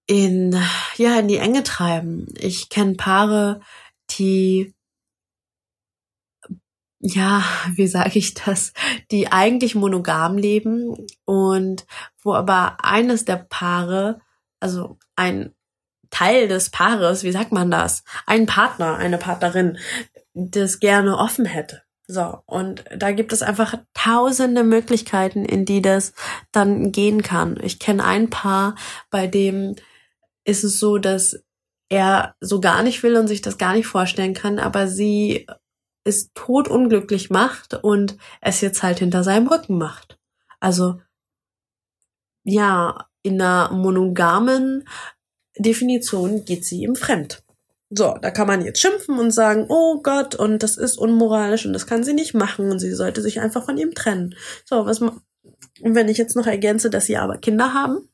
in 0.07 0.59
ja 0.95 1.19
in 1.19 1.27
die 1.27 1.37
Enge 1.37 1.61
treiben. 1.63 2.27
Ich 2.35 2.69
kenne 2.69 2.95
Paare, 2.95 3.61
die 4.11 4.73
ja, 6.99 7.43
wie 7.75 7.87
sage 7.87 8.19
ich 8.19 8.33
das, 8.33 8.73
die 9.11 9.31
eigentlich 9.31 9.75
monogam 9.75 10.37
leben 10.37 11.07
und 11.25 11.85
wo 12.21 12.33
aber 12.33 12.77
eines 12.83 13.25
der 13.25 13.37
Paare, 13.37 14.21
also 14.59 14.97
ein 15.15 15.53
Teil 16.09 16.47
des 16.47 16.69
Paares, 16.71 17.23
wie 17.23 17.31
sagt 17.31 17.51
man 17.51 17.71
das, 17.71 18.03
ein 18.25 18.45
Partner, 18.45 18.97
eine 18.97 19.17
Partnerin, 19.17 19.77
das 20.33 20.79
gerne 20.79 21.17
offen 21.17 21.45
hätte. 21.45 21.83
So, 22.07 22.39
und 22.47 22.83
da 22.95 23.11
gibt 23.11 23.31
es 23.33 23.43
einfach 23.43 23.75
tausende 23.93 24.63
Möglichkeiten, 24.63 25.45
in 25.45 25.65
die 25.65 25.81
das 25.81 26.13
dann 26.51 26.91
gehen 26.91 27.21
kann. 27.21 27.59
Ich 27.61 27.79
kenne 27.79 28.03
ein 28.03 28.31
Paar, 28.31 28.75
bei 29.11 29.27
dem 29.27 29.75
ist 30.43 30.63
es 30.63 30.79
so, 30.79 30.97
dass 30.97 31.43
er 31.87 32.35
so 32.39 32.59
gar 32.59 32.81
nicht 32.81 33.03
will 33.03 33.15
und 33.15 33.27
sich 33.27 33.41
das 33.41 33.59
gar 33.59 33.73
nicht 33.73 33.85
vorstellen 33.85 34.33
kann, 34.33 34.57
aber 34.57 34.87
sie 34.87 35.45
es 36.03 36.31
totunglücklich 36.33 37.29
macht 37.29 37.73
und 37.73 38.17
es 38.41 38.61
jetzt 38.61 38.83
halt 38.83 38.99
hinter 38.99 39.23
seinem 39.23 39.47
Rücken 39.47 39.77
macht. 39.77 40.17
Also 40.59 40.99
ja, 42.43 43.07
in 43.21 43.41
einer 43.41 43.71
monogamen 43.71 44.87
Definition 45.57 46.45
geht 46.45 46.65
sie 46.65 46.83
ihm 46.83 46.95
fremd. 46.95 47.43
So, 47.91 48.17
da 48.21 48.29
kann 48.31 48.47
man 48.47 48.63
jetzt 48.63 48.79
schimpfen 48.79 49.17
und 49.17 49.31
sagen, 49.31 49.65
oh 49.67 50.01
Gott, 50.01 50.35
und 50.35 50.61
das 50.61 50.77
ist 50.77 50.97
unmoralisch 50.97 51.65
und 51.65 51.73
das 51.73 51.87
kann 51.87 52.03
sie 52.03 52.13
nicht 52.13 52.35
machen 52.35 52.69
und 52.71 52.79
sie 52.79 52.93
sollte 52.93 53.21
sich 53.21 53.39
einfach 53.39 53.65
von 53.65 53.77
ihm 53.77 53.95
trennen. 53.95 54.35
So, 54.63 54.85
was, 54.85 55.01
und 55.01 55.21
wenn 55.81 56.07
ich 56.07 56.17
jetzt 56.17 56.35
noch 56.35 56.45
ergänze, 56.45 56.89
dass 56.89 57.05
sie 57.05 57.17
aber 57.17 57.37
Kinder 57.37 57.73
haben, 57.73 58.08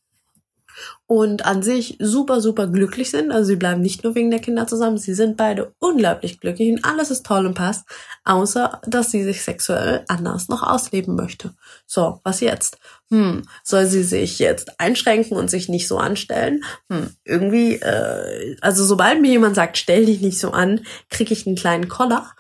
und 1.07 1.45
an 1.45 1.61
sich 1.61 1.97
super, 1.99 2.41
super 2.41 2.67
glücklich 2.67 3.11
sind. 3.11 3.31
Also 3.31 3.47
sie 3.49 3.55
bleiben 3.55 3.81
nicht 3.81 4.03
nur 4.03 4.15
wegen 4.15 4.31
der 4.31 4.39
Kinder 4.39 4.67
zusammen, 4.67 4.97
sie 4.97 5.13
sind 5.13 5.37
beide 5.37 5.73
unglaublich 5.79 6.39
glücklich 6.39 6.71
und 6.71 6.85
alles 6.85 7.11
ist 7.11 7.25
toll 7.25 7.45
und 7.45 7.53
passt, 7.53 7.85
außer 8.23 8.81
dass 8.85 9.11
sie 9.11 9.23
sich 9.23 9.43
sexuell 9.43 10.03
anders 10.07 10.49
noch 10.49 10.63
ausleben 10.63 11.15
möchte. 11.15 11.53
So, 11.85 12.19
was 12.23 12.39
jetzt? 12.39 12.77
Hm, 13.09 13.43
soll 13.63 13.85
sie 13.85 14.03
sich 14.03 14.39
jetzt 14.39 14.79
einschränken 14.79 15.37
und 15.37 15.49
sich 15.49 15.69
nicht 15.69 15.87
so 15.87 15.97
anstellen? 15.97 16.63
Hm, 16.89 17.11
irgendwie, 17.23 17.75
äh, 17.75 18.57
also 18.61 18.83
sobald 18.83 19.21
mir 19.21 19.31
jemand 19.31 19.55
sagt, 19.55 19.77
stell 19.77 20.05
dich 20.05 20.21
nicht 20.21 20.39
so 20.39 20.51
an, 20.51 20.81
kriege 21.09 21.33
ich 21.33 21.45
einen 21.45 21.55
kleinen 21.55 21.87
Koller. 21.87 22.31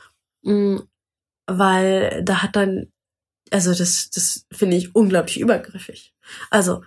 Hm, 0.43 0.83
weil 1.47 2.23
da 2.23 2.41
hat 2.41 2.55
dann, 2.55 2.91
also 3.51 3.73
das, 3.73 4.09
das 4.09 4.45
finde 4.51 4.77
ich 4.77 4.95
unglaublich 4.95 5.39
übergriffig. 5.39 6.13
Also, 6.49 6.81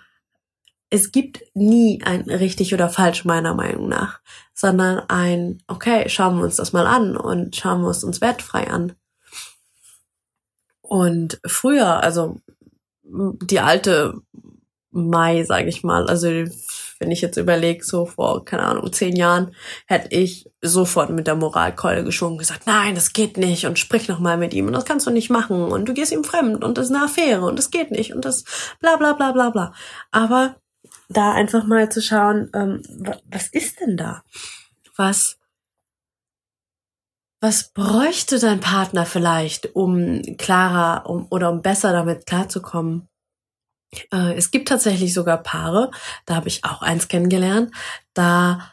es 0.90 1.12
gibt 1.12 1.42
nie 1.54 2.00
ein 2.04 2.22
richtig 2.22 2.72
oder 2.72 2.88
falsch 2.88 3.24
meiner 3.24 3.54
Meinung 3.54 3.88
nach, 3.88 4.20
sondern 4.54 5.00
ein, 5.08 5.62
okay, 5.66 6.08
schauen 6.08 6.36
wir 6.38 6.44
uns 6.44 6.56
das 6.56 6.72
mal 6.72 6.86
an 6.86 7.16
und 7.16 7.56
schauen 7.56 7.82
wir 7.82 7.90
es 7.90 8.04
uns 8.04 8.20
wertfrei 8.20 8.68
an. 8.70 8.94
Und 10.80 11.38
früher, 11.46 12.02
also 12.02 12.40
die 13.02 13.60
alte 13.60 14.14
Mai, 14.90 15.44
sage 15.44 15.68
ich 15.68 15.84
mal, 15.84 16.06
also 16.06 16.28
wenn 16.98 17.10
ich 17.10 17.20
jetzt 17.20 17.36
überlege, 17.36 17.84
so 17.84 18.06
vor, 18.06 18.44
keine 18.44 18.64
Ahnung, 18.64 18.92
zehn 18.92 19.14
Jahren, 19.14 19.54
hätte 19.86 20.08
ich 20.16 20.50
sofort 20.62 21.10
mit 21.10 21.26
der 21.26 21.36
Moralkeule 21.36 22.02
geschwungen 22.02 22.32
und 22.32 22.38
gesagt, 22.38 22.66
nein, 22.66 22.94
das 22.94 23.12
geht 23.12 23.36
nicht 23.36 23.66
und 23.66 23.78
sprich 23.78 24.08
noch 24.08 24.18
mal 24.18 24.36
mit 24.36 24.54
ihm 24.54 24.66
und 24.66 24.72
das 24.72 24.84
kannst 24.84 25.06
du 25.06 25.10
nicht 25.10 25.30
machen 25.30 25.62
und 25.62 25.88
du 25.88 25.94
gehst 25.94 26.12
ihm 26.12 26.24
fremd 26.24 26.64
und 26.64 26.78
das 26.78 26.86
ist 26.86 26.94
eine 26.94 27.04
Affäre 27.04 27.44
und 27.44 27.56
das 27.56 27.70
geht 27.70 27.90
nicht 27.90 28.14
und 28.14 28.24
das 28.24 28.44
bla 28.80 28.96
bla 28.96 29.12
bla 29.12 29.32
bla 29.32 29.50
bla. 29.50 29.74
Aber 30.10 30.56
da 31.08 31.32
einfach 31.32 31.64
mal 31.64 31.90
zu 31.90 32.02
schauen, 32.02 32.50
ähm, 32.54 32.82
was 33.30 33.48
ist 33.48 33.80
denn 33.80 33.96
da? 33.96 34.22
Was, 34.96 35.38
was 37.40 37.72
bräuchte 37.72 38.38
dein 38.38 38.60
Partner 38.60 39.06
vielleicht, 39.06 39.74
um 39.74 40.22
klarer 40.36 41.08
um, 41.08 41.26
oder 41.30 41.50
um 41.50 41.62
besser 41.62 41.92
damit 41.92 42.26
klarzukommen? 42.26 43.08
Äh, 44.12 44.34
es 44.34 44.50
gibt 44.50 44.68
tatsächlich 44.68 45.14
sogar 45.14 45.38
Paare, 45.38 45.90
da 46.26 46.36
habe 46.36 46.48
ich 46.48 46.64
auch 46.64 46.82
eins 46.82 47.08
kennengelernt, 47.08 47.72
da 48.12 48.70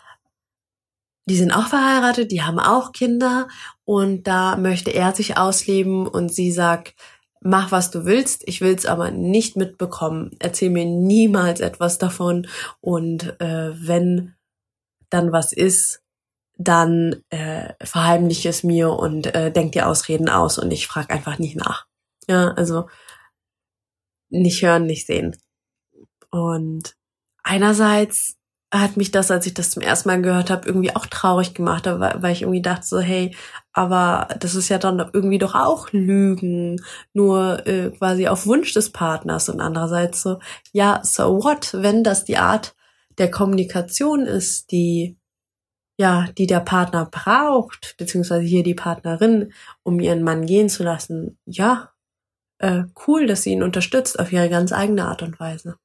die 1.28 1.38
sind 1.38 1.52
auch 1.52 1.67
verheiratet, 1.67 2.32
die 2.32 2.43
haben 2.43 2.60
auch 2.60 2.91
Kinder 2.91 3.48
und 3.84 4.28
da 4.28 4.58
möchte 4.58 4.91
er 4.91 5.12
sich 5.15 5.38
ausleben 5.38 6.08
und 6.08 6.32
sie 6.32 6.52
sagt, 6.52 6.93
mach 7.45 7.71
was 7.71 7.91
du 7.91 8.05
willst, 8.05 8.41
ich 8.47 8.60
will 8.60 8.73
es 8.73 8.88
aber 8.88 9.12
nicht 9.12 9.55
mitbekommen. 9.55 10.31
Erzähl 10.39 10.71
mir 10.71 10.86
niemals 10.86 11.60
etwas 11.60 11.99
davon 11.99 12.47
und 12.81 13.39
äh, 13.39 13.71
wenn 13.75 14.34
dann 15.12 15.31
was 15.31 15.53
ist, 15.53 16.01
dann 16.58 17.23
äh, 17.29 17.73
verheimliche 17.84 18.49
es 18.49 18.63
mir 18.63 18.89
und 18.91 19.34
äh, 19.36 19.51
denk 19.51 19.73
dir 19.73 19.88
Ausreden 19.88 20.27
aus 20.27 20.58
und 20.58 20.71
ich 20.71 20.88
frage 20.88 21.13
einfach 21.13 21.38
nicht 21.38 21.55
nach. 21.55 21.86
Ja, 22.27 22.51
also 22.53 22.89
nicht 24.29 24.63
hören, 24.63 24.88
nicht 24.88 25.05
sehen. 25.05 25.38
Und 26.31 26.95
einerseits 27.43 28.38
hat 28.73 28.97
mich 28.97 29.12
das, 29.12 29.29
als 29.29 29.45
ich 29.45 29.53
das 29.53 29.69
zum 29.69 29.84
ersten 29.84 30.10
Mal 30.10 30.21
gehört 30.21 30.49
habe, 30.49 30.67
irgendwie 30.67 30.95
auch 30.95 31.05
traurig 31.05 31.53
gemacht, 31.53 31.86
weil 31.86 32.34
ich 32.34 32.41
irgendwie 32.41 32.63
dachte 32.63 32.88
so, 32.88 32.99
hey, 32.99 33.36
aber 33.75 34.29
das 34.39 34.55
ist 34.55 34.69
ja 34.69 34.77
dann 34.77 34.99
irgendwie 35.11 35.38
doch 35.38 35.53
auch 35.53 35.91
Lügen, 35.91 36.81
nur 37.13 37.67
äh, 37.67 37.91
quasi 37.91 38.27
auf 38.29 38.47
Wunsch 38.47 38.73
des 38.73 38.91
Partners. 38.91 39.49
Und 39.49 39.59
andererseits 39.59 40.21
so, 40.21 40.39
ja, 40.71 41.01
so 41.03 41.43
what, 41.43 41.73
wenn 41.73 42.01
das 42.03 42.23
die 42.23 42.38
Art 42.38 42.73
der 43.17 43.29
Kommunikation 43.29 44.21
ist, 44.21 44.71
die 44.71 45.17
ja, 45.97 46.27
die 46.38 46.47
der 46.47 46.61
Partner 46.61 47.05
braucht, 47.09 47.95
beziehungsweise 47.97 48.43
hier 48.45 48.63
die 48.63 48.75
Partnerin, 48.75 49.53
um 49.83 49.99
ihren 49.99 50.23
Mann 50.23 50.45
gehen 50.45 50.69
zu 50.69 50.83
lassen, 50.83 51.38
ja, 51.45 51.91
äh, 52.59 52.83
cool, 53.07 53.27
dass 53.27 53.43
sie 53.43 53.51
ihn 53.51 53.63
unterstützt 53.63 54.19
auf 54.19 54.31
ihre 54.31 54.49
ganz 54.49 54.71
eigene 54.73 55.05
Art 55.05 55.21
und 55.21 55.39
Weise 55.39 55.77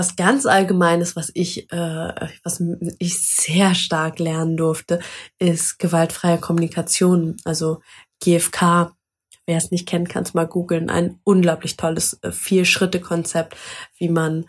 was 0.00 0.16
ganz 0.16 0.46
Allgemeines, 0.46 1.14
was 1.14 1.30
ich, 1.34 1.70
äh, 1.70 2.30
was 2.42 2.62
ich 2.98 3.20
sehr 3.20 3.74
stark 3.74 4.18
lernen 4.18 4.56
durfte, 4.56 4.98
ist 5.38 5.78
gewaltfreie 5.78 6.38
Kommunikation, 6.38 7.36
also 7.44 7.82
GFK. 8.20 8.96
Wer 9.44 9.58
es 9.58 9.70
nicht 9.70 9.86
kennt, 9.86 10.08
kann 10.08 10.22
es 10.22 10.32
mal 10.32 10.46
googeln. 10.46 10.88
Ein 10.88 11.20
unglaublich 11.22 11.76
tolles 11.76 12.18
äh, 12.22 12.32
Vier-Schritte-Konzept, 12.32 13.54
wie 13.98 14.08
man 14.08 14.46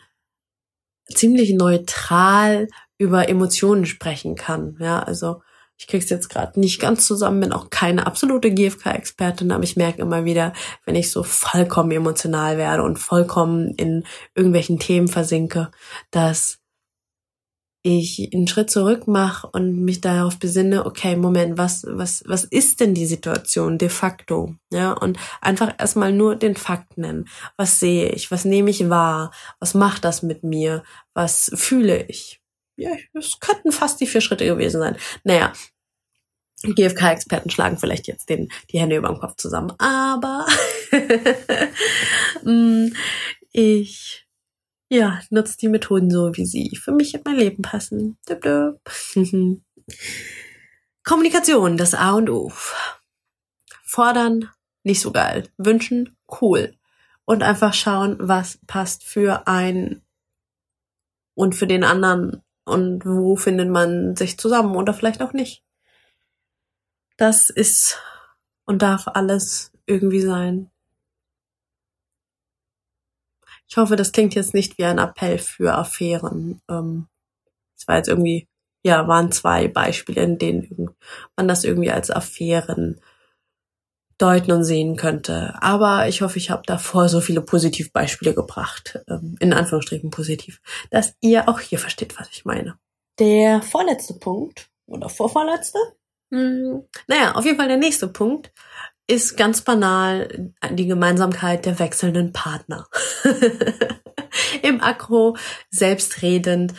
ziemlich 1.13 1.53
neutral 1.53 2.69
über 2.97 3.27
Emotionen 3.27 3.85
sprechen 3.85 4.35
kann. 4.35 4.77
Ja, 4.79 5.03
also 5.03 5.41
ich 5.81 5.87
krieg's 5.87 6.11
jetzt 6.11 6.29
gerade 6.29 6.59
nicht 6.59 6.79
ganz 6.79 7.07
zusammen, 7.07 7.39
bin 7.39 7.51
auch 7.51 7.71
keine 7.71 8.05
absolute 8.05 8.53
GFK-Expertin, 8.53 9.51
aber 9.51 9.63
ich 9.63 9.77
merke 9.77 10.03
immer 10.03 10.25
wieder, 10.25 10.53
wenn 10.85 10.93
ich 10.93 11.09
so 11.09 11.23
vollkommen 11.23 11.89
emotional 11.89 12.59
werde 12.59 12.83
und 12.83 12.99
vollkommen 12.99 13.73
in 13.77 14.03
irgendwelchen 14.35 14.77
Themen 14.77 15.07
versinke, 15.07 15.71
dass 16.11 16.59
ich 17.81 18.29
einen 18.31 18.47
Schritt 18.47 18.69
zurück 18.69 19.07
mache 19.07 19.49
und 19.53 19.83
mich 19.83 20.01
darauf 20.01 20.37
besinne, 20.37 20.85
okay, 20.85 21.15
Moment, 21.15 21.57
was, 21.57 21.83
was, 21.87 22.23
was 22.27 22.43
ist 22.43 22.79
denn 22.79 22.93
die 22.93 23.07
Situation 23.07 23.79
de 23.79 23.89
facto? 23.89 24.53
Ja, 24.71 24.91
und 24.91 25.17
einfach 25.41 25.73
erstmal 25.79 26.13
nur 26.13 26.35
den 26.35 26.55
Fakt 26.55 26.99
nennen. 26.99 27.27
Was 27.57 27.79
sehe 27.79 28.09
ich? 28.09 28.29
Was 28.29 28.45
nehme 28.45 28.69
ich 28.69 28.87
wahr? 28.91 29.31
Was 29.59 29.73
macht 29.73 30.05
das 30.05 30.21
mit 30.21 30.43
mir? 30.43 30.83
Was 31.15 31.51
fühle 31.55 32.05
ich? 32.05 32.40
Ja, 32.75 32.91
es 33.13 33.39
könnten 33.39 33.71
fast 33.71 33.99
die 33.99 34.07
vier 34.07 34.21
Schritte 34.21 34.45
gewesen 34.45 34.79
sein. 34.79 34.97
Naja, 35.23 35.53
GFK-Experten 36.63 37.49
schlagen 37.49 37.77
vielleicht 37.77 38.07
jetzt 38.07 38.29
den, 38.29 38.51
die 38.71 38.79
Hände 38.79 38.95
über 38.95 39.07
den 39.07 39.19
Kopf 39.19 39.35
zusammen, 39.35 39.73
aber 39.79 40.45
mm, 42.43 42.93
ich 43.51 44.27
ja, 44.89 45.21
nutze 45.29 45.57
die 45.57 45.69
Methoden 45.69 46.11
so, 46.11 46.35
wie 46.35 46.45
sie 46.45 46.75
für 46.75 46.91
mich 46.91 47.13
in 47.13 47.21
mein 47.23 47.37
Leben 47.37 47.61
passen. 47.61 48.17
Kommunikation, 51.03 51.77
das 51.77 51.93
A 51.93 52.11
und 52.11 52.29
O. 52.29 52.51
Fordern, 53.83 54.49
nicht 54.83 54.99
so 54.99 55.11
geil. 55.13 55.47
Wünschen, 55.57 56.17
cool. 56.41 56.75
Und 57.23 57.41
einfach 57.41 57.73
schauen, 57.73 58.17
was 58.19 58.59
passt 58.67 59.05
für 59.05 59.47
ein 59.47 60.01
und 61.35 61.55
für 61.55 61.67
den 61.67 61.85
anderen 61.85 62.43
und 62.65 63.05
wo 63.05 63.35
findet 63.35 63.69
man 63.69 64.15
sich 64.15 64.37
zusammen 64.37 64.75
oder 64.75 64.93
vielleicht 64.93 65.21
auch 65.21 65.33
nicht. 65.33 65.63
Das 67.17 67.49
ist 67.49 67.99
und 68.65 68.81
darf 68.81 69.07
alles 69.07 69.71
irgendwie 69.85 70.21
sein. 70.21 70.71
Ich 73.67 73.77
hoffe, 73.77 73.95
das 73.95 74.11
klingt 74.11 74.35
jetzt 74.35 74.53
nicht 74.53 74.77
wie 74.77 74.83
ein 74.85 74.97
Appell 74.97 75.37
für 75.37 75.73
Affären. 75.73 76.61
Ähm, 76.69 77.07
das 77.77 77.87
war 77.87 77.97
jetzt 77.97 78.09
irgendwie, 78.09 78.47
ja, 78.83 79.07
waren 79.07 79.31
zwei 79.31 79.67
Beispiele, 79.67 80.23
in 80.23 80.37
denen 80.37 80.89
man 81.35 81.47
das 81.47 81.63
irgendwie 81.63 81.91
als 81.91 82.11
Affären 82.11 82.99
deuten 84.21 84.51
und 84.51 84.63
sehen 84.63 84.95
könnte. 84.95 85.55
Aber 85.61 86.07
ich 86.07 86.21
hoffe, 86.21 86.37
ich 86.37 86.49
habe 86.49 86.63
davor 86.65 87.09
so 87.09 87.21
viele 87.21 87.41
Positivbeispiele 87.41 88.33
gebracht, 88.33 88.99
ähm, 89.07 89.35
in 89.39 89.53
Anführungsstrichen 89.53 90.09
positiv, 90.09 90.61
dass 90.89 91.15
ihr 91.21 91.49
auch 91.49 91.59
hier 91.59 91.79
versteht, 91.79 92.19
was 92.19 92.29
ich 92.31 92.45
meine. 92.45 92.77
Der 93.19 93.61
vorletzte 93.61 94.13
Punkt 94.15 94.69
oder 94.87 95.09
vorvorletzte? 95.09 95.79
Hm, 96.33 96.83
naja, 97.07 97.33
auf 97.33 97.45
jeden 97.45 97.57
Fall 97.57 97.67
der 97.67 97.77
nächste 97.77 98.07
Punkt 98.07 98.51
ist 99.07 99.35
ganz 99.35 99.61
banal 99.61 100.53
die 100.71 100.87
Gemeinsamkeit 100.87 101.65
der 101.65 101.79
wechselnden 101.79 102.31
Partner. 102.31 102.87
Im 104.61 104.79
Akro 104.79 105.35
selbstredend. 105.69 106.73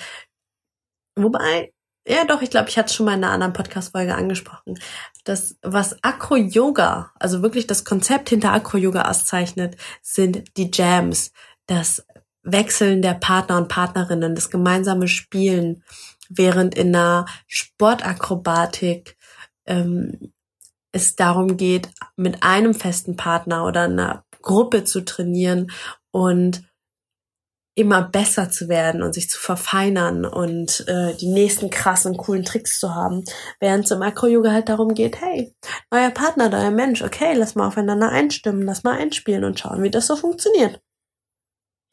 Wobei, 1.15 1.73
ja 2.07 2.25
doch, 2.25 2.43
ich 2.43 2.51
glaube, 2.51 2.69
ich 2.69 2.77
hatte 2.77 2.87
es 2.87 2.95
schon 2.95 3.07
mal 3.07 3.15
in 3.15 3.25
einer 3.25 3.33
anderen 3.33 3.53
Podcast-Folge 3.53 4.15
angesprochen. 4.15 4.79
Das, 5.25 5.57
was 5.63 6.03
Akro-Yoga, 6.03 7.13
also 7.19 7.43
wirklich 7.43 7.67
das 7.67 7.85
Konzept 7.85 8.31
hinter 8.31 8.53
Akro-Yoga 8.53 9.09
auszeichnet, 9.09 9.77
sind 10.03 10.57
die 10.57 10.71
Jams, 10.73 11.33
das 11.67 12.05
Wechseln 12.43 13.03
der 13.03 13.15
Partner 13.15 13.57
und 13.59 13.69
Partnerinnen, 13.69 14.35
das 14.35 14.51
gemeinsame 14.51 15.07
Spielen, 15.07 15.85
während 16.29 16.75
in 16.75 16.95
einer 16.95 17.27
Sportakrobatik 17.47 19.17
ähm, 19.67 20.33
es 20.93 21.15
darum 21.15 21.57
geht, 21.57 21.89
mit 22.17 22.43
einem 22.43 22.75
festen 22.75 23.17
Partner 23.17 23.65
oder 23.65 23.83
einer 23.83 24.25
Gruppe 24.43 24.85
zu 24.85 25.05
trainieren 25.05 25.71
und 26.11 26.65
immer 27.75 28.03
besser 28.03 28.51
zu 28.51 28.69
werden 28.69 29.03
und 29.03 29.15
sich 29.15 29.31
zu 29.31 29.39
verfeinern 29.39 30.27
und 30.27 30.85
äh, 30.89 31.15
die 31.15 31.29
nächsten 31.29 31.71
krassen, 31.71 32.17
coolen 32.17 32.45
Tricks 32.45 32.79
zu 32.79 32.95
haben. 32.95 33.25
Während 33.61 33.87
es 33.87 33.91
im 33.91 34.03
Akro-Yoga 34.03 34.53
halt 34.53 34.69
darum 34.69 34.95
geht, 34.95 35.21
hey, 35.21 35.55
neuer 35.91 36.11
Partner, 36.11 36.51
neuer 36.51 36.71
Mensch, 36.71 37.03
okay, 37.03 37.33
lass 37.35 37.55
mal 37.55 37.67
aufeinander 37.67 38.11
einstimmen, 38.11 38.63
lass 38.63 38.85
mal 38.85 38.99
einspielen 38.99 39.45
und 39.45 39.59
schauen, 39.59 39.83
wie 39.83 39.91
das 39.91 40.07
so 40.07 40.17
funktioniert. 40.17 40.81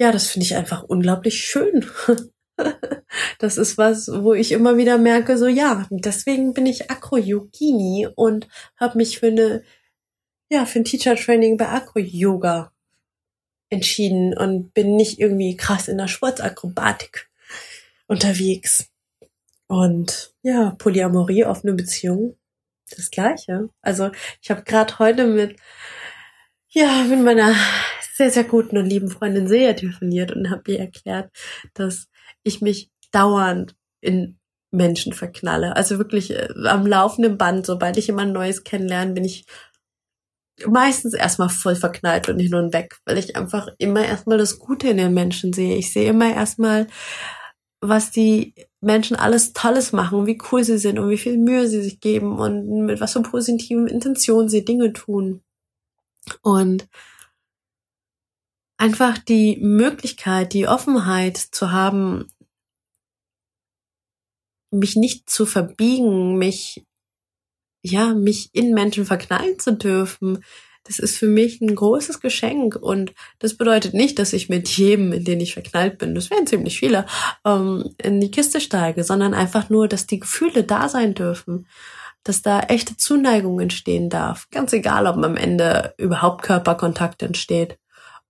Ja, 0.02 0.12
das 0.12 0.28
finde 0.28 0.46
ich 0.46 0.56
einfach 0.56 0.84
unglaublich 0.84 1.40
schön. 1.40 1.86
das 3.40 3.58
ist 3.58 3.78
was, 3.78 4.10
wo 4.12 4.34
ich 4.34 4.52
immer 4.52 4.76
wieder 4.76 4.98
merke, 4.98 5.38
so 5.38 5.48
ja, 5.48 5.86
deswegen 5.90 6.54
bin 6.54 6.66
ich 6.66 6.92
Akro-Yogini 6.92 8.10
und 8.16 8.50
habe 8.78 8.98
mich 8.98 9.20
für 9.20 9.28
eine, 9.28 9.64
ja, 10.52 10.66
für 10.66 10.80
ein 10.80 10.86
Teacher-Training 10.86 11.56
bei 11.56 11.70
Akro-Yoga 11.70 12.74
entschieden 13.70 14.38
und 14.38 14.74
bin 14.74 14.96
nicht 14.96 15.20
irgendwie 15.20 15.56
krass 15.56 15.88
in 15.88 15.98
der 15.98 16.08
Sportakrobatik 16.08 17.30
unterwegs. 18.08 18.90
Und 19.68 20.34
ja, 20.42 20.72
Polyamorie, 20.72 21.46
offene 21.46 21.74
Beziehung, 21.74 22.36
das 22.96 23.12
gleiche. 23.12 23.70
Also 23.82 24.12
ich 24.42 24.50
habe 24.50 24.64
gerade 24.64 24.98
heute 25.00 25.28
mit 25.28 25.58
ja 26.70 27.04
mit 27.04 27.22
meiner 27.22 27.56
sehr 28.16 28.32
sehr 28.32 28.44
guten 28.44 28.78
und 28.78 28.86
lieben 28.86 29.10
Freundin 29.10 29.48
Seja 29.48 29.74
telefoniert 29.74 30.32
und 30.32 30.50
habe 30.50 30.72
ihr 30.72 30.80
erklärt, 30.80 31.32
dass 31.74 32.08
ich 32.44 32.62
mich 32.62 32.90
dauernd 33.12 33.76
in 34.02 34.40
Menschen 34.72 35.14
verknalle. 35.14 35.76
Also 35.76 35.98
wirklich 35.98 36.32
äh, 36.32 36.48
am 36.66 36.86
laufenden 36.86 37.38
Band, 37.38 37.66
sobald 37.66 37.98
ich 37.98 38.08
jemand 38.08 38.34
Neues 38.34 38.64
kennenlerne, 38.64 39.14
bin 39.14 39.26
ich 39.26 39.46
meistens 40.68 41.14
erstmal 41.14 41.50
voll 41.50 41.76
verknallt 41.76 42.30
und 42.30 42.40
hin 42.40 42.56
und 42.56 42.74
weg, 42.74 42.98
weil 43.06 43.18
ich 43.18 43.36
einfach 43.36 43.68
immer 43.78 44.06
erstmal 44.06 44.38
das 44.38 44.60
Gute 44.60 44.90
in 44.90 44.98
den 44.98 45.14
Menschen 45.14 45.54
sehe. 45.54 45.76
Ich 45.76 45.94
sehe 45.94 46.10
immer 46.10 46.34
erstmal, 46.34 46.88
was 47.82 48.12
die 48.12 48.54
Menschen 48.82 49.16
alles 49.16 49.54
Tolles 49.54 49.92
machen, 49.94 50.26
wie 50.26 50.42
cool 50.52 50.64
sie 50.64 50.78
sind 50.78 51.00
und 51.00 51.10
wie 51.10 51.18
viel 51.18 51.38
Mühe 51.38 51.68
sie 51.68 51.82
sich 51.82 52.00
geben 52.00 52.40
und 52.40 52.86
mit 52.86 53.00
was 53.00 53.14
für 53.14 53.22
positiven 53.22 53.88
Intentionen 53.88 54.50
sie 54.50 54.66
Dinge 54.66 54.94
tun. 54.94 55.42
Und 56.42 56.88
einfach 58.78 59.18
die 59.18 59.58
Möglichkeit, 59.62 60.54
die 60.54 60.68
Offenheit 60.68 61.38
zu 61.38 61.72
haben, 61.72 62.28
mich 64.72 64.96
nicht 64.96 65.30
zu 65.30 65.46
verbiegen, 65.46 66.38
mich, 66.38 66.86
ja, 67.82 68.14
mich 68.14 68.50
in 68.54 68.74
Menschen 68.74 69.06
verknallen 69.06 69.60
zu 69.60 69.74
dürfen, 69.74 70.44
das 70.84 70.98
ist 70.98 71.18
für 71.18 71.28
mich 71.28 71.62
ein 71.62 71.76
großes 71.76 72.20
Geschenk 72.20 72.76
und 72.76 73.14
das 73.38 73.56
bedeutet 73.56 73.94
nicht, 73.94 74.18
dass 74.18 74.34
ich 74.34 74.50
mit 74.50 74.68
jedem, 74.70 75.14
in 75.14 75.24
den 75.24 75.40
ich 75.40 75.54
verknallt 75.54 76.00
bin, 76.00 76.16
das 76.16 76.32
wären 76.32 76.48
ziemlich 76.48 76.80
viele, 76.80 77.06
ähm, 77.46 77.94
in 78.02 78.20
die 78.20 78.32
Kiste 78.32 78.60
steige, 78.60 79.04
sondern 79.04 79.34
einfach 79.34 79.70
nur, 79.70 79.88
dass 79.88 80.08
die 80.08 80.20
Gefühle 80.20 80.64
da 80.64 80.90
sein 80.90 81.14
dürfen, 81.14 81.68
dass 82.24 82.42
da 82.42 82.62
echte 82.62 82.98
Zuneigung 82.98 83.60
entstehen 83.60 84.10
darf. 84.10 84.50
Ganz 84.50 84.74
egal, 84.74 85.06
ob 85.08 85.24
am 85.24 85.38
Ende 85.38 85.94
überhaupt 85.98 86.44
Körperkontakt 86.44 87.22
entsteht 87.22 87.78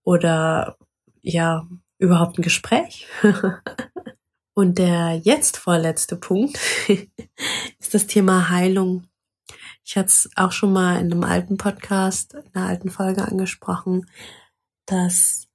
oder 0.04 0.78
ja, 1.22 1.68
überhaupt 1.98 2.38
ein 2.38 2.44
Gespräch. 2.44 3.08
Und 4.54 4.78
der 4.78 5.22
jetzt 5.24 5.56
vorletzte 5.56 6.18
Punkt 6.18 6.60
ist 7.80 7.94
das 7.94 8.08
Thema 8.08 8.50
Heilung. 8.50 9.09
Ich 9.90 9.98
hatte 9.98 10.10
es 10.10 10.30
auch 10.36 10.52
schon 10.52 10.72
mal 10.72 11.00
in 11.00 11.12
einem 11.12 11.24
alten 11.24 11.58
Podcast, 11.58 12.36
in 12.36 12.44
einer 12.54 12.68
alten 12.68 12.92
Folge 12.92 13.24
angesprochen, 13.24 14.06
dass 14.86 15.48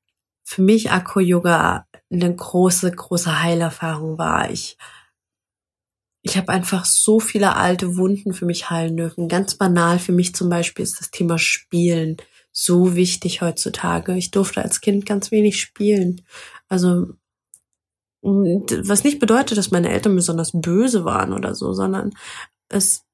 für 0.42 0.60
mich 0.60 0.90
Akku 0.90 1.20
Yoga 1.20 1.86
eine 2.10 2.34
große, 2.34 2.90
große 2.90 3.44
Heilerfahrung 3.44 4.18
war. 4.18 4.50
Ich, 4.50 4.76
ich 6.22 6.36
habe 6.36 6.48
einfach 6.48 6.84
so 6.84 7.20
viele 7.20 7.54
alte 7.54 7.96
Wunden 7.96 8.34
für 8.34 8.44
mich 8.44 8.70
heilen 8.70 8.96
dürfen. 8.96 9.28
Ganz 9.28 9.54
banal 9.54 10.00
für 10.00 10.10
mich 10.10 10.34
zum 10.34 10.48
Beispiel 10.48 10.82
ist 10.82 10.98
das 10.98 11.12
Thema 11.12 11.38
Spielen 11.38 12.16
so 12.50 12.96
wichtig 12.96 13.40
heutzutage. 13.40 14.16
Ich 14.16 14.32
durfte 14.32 14.62
als 14.62 14.80
Kind 14.80 15.06
ganz 15.06 15.30
wenig 15.30 15.60
spielen. 15.60 16.22
Also 16.68 17.06
was 18.20 19.04
nicht 19.04 19.20
bedeutet, 19.20 19.58
dass 19.58 19.70
meine 19.70 19.90
Eltern 19.90 20.16
besonders 20.16 20.50
böse 20.52 21.04
waren 21.04 21.32
oder 21.32 21.54
so, 21.54 21.72
sondern 21.72 22.14
es, 22.68 23.04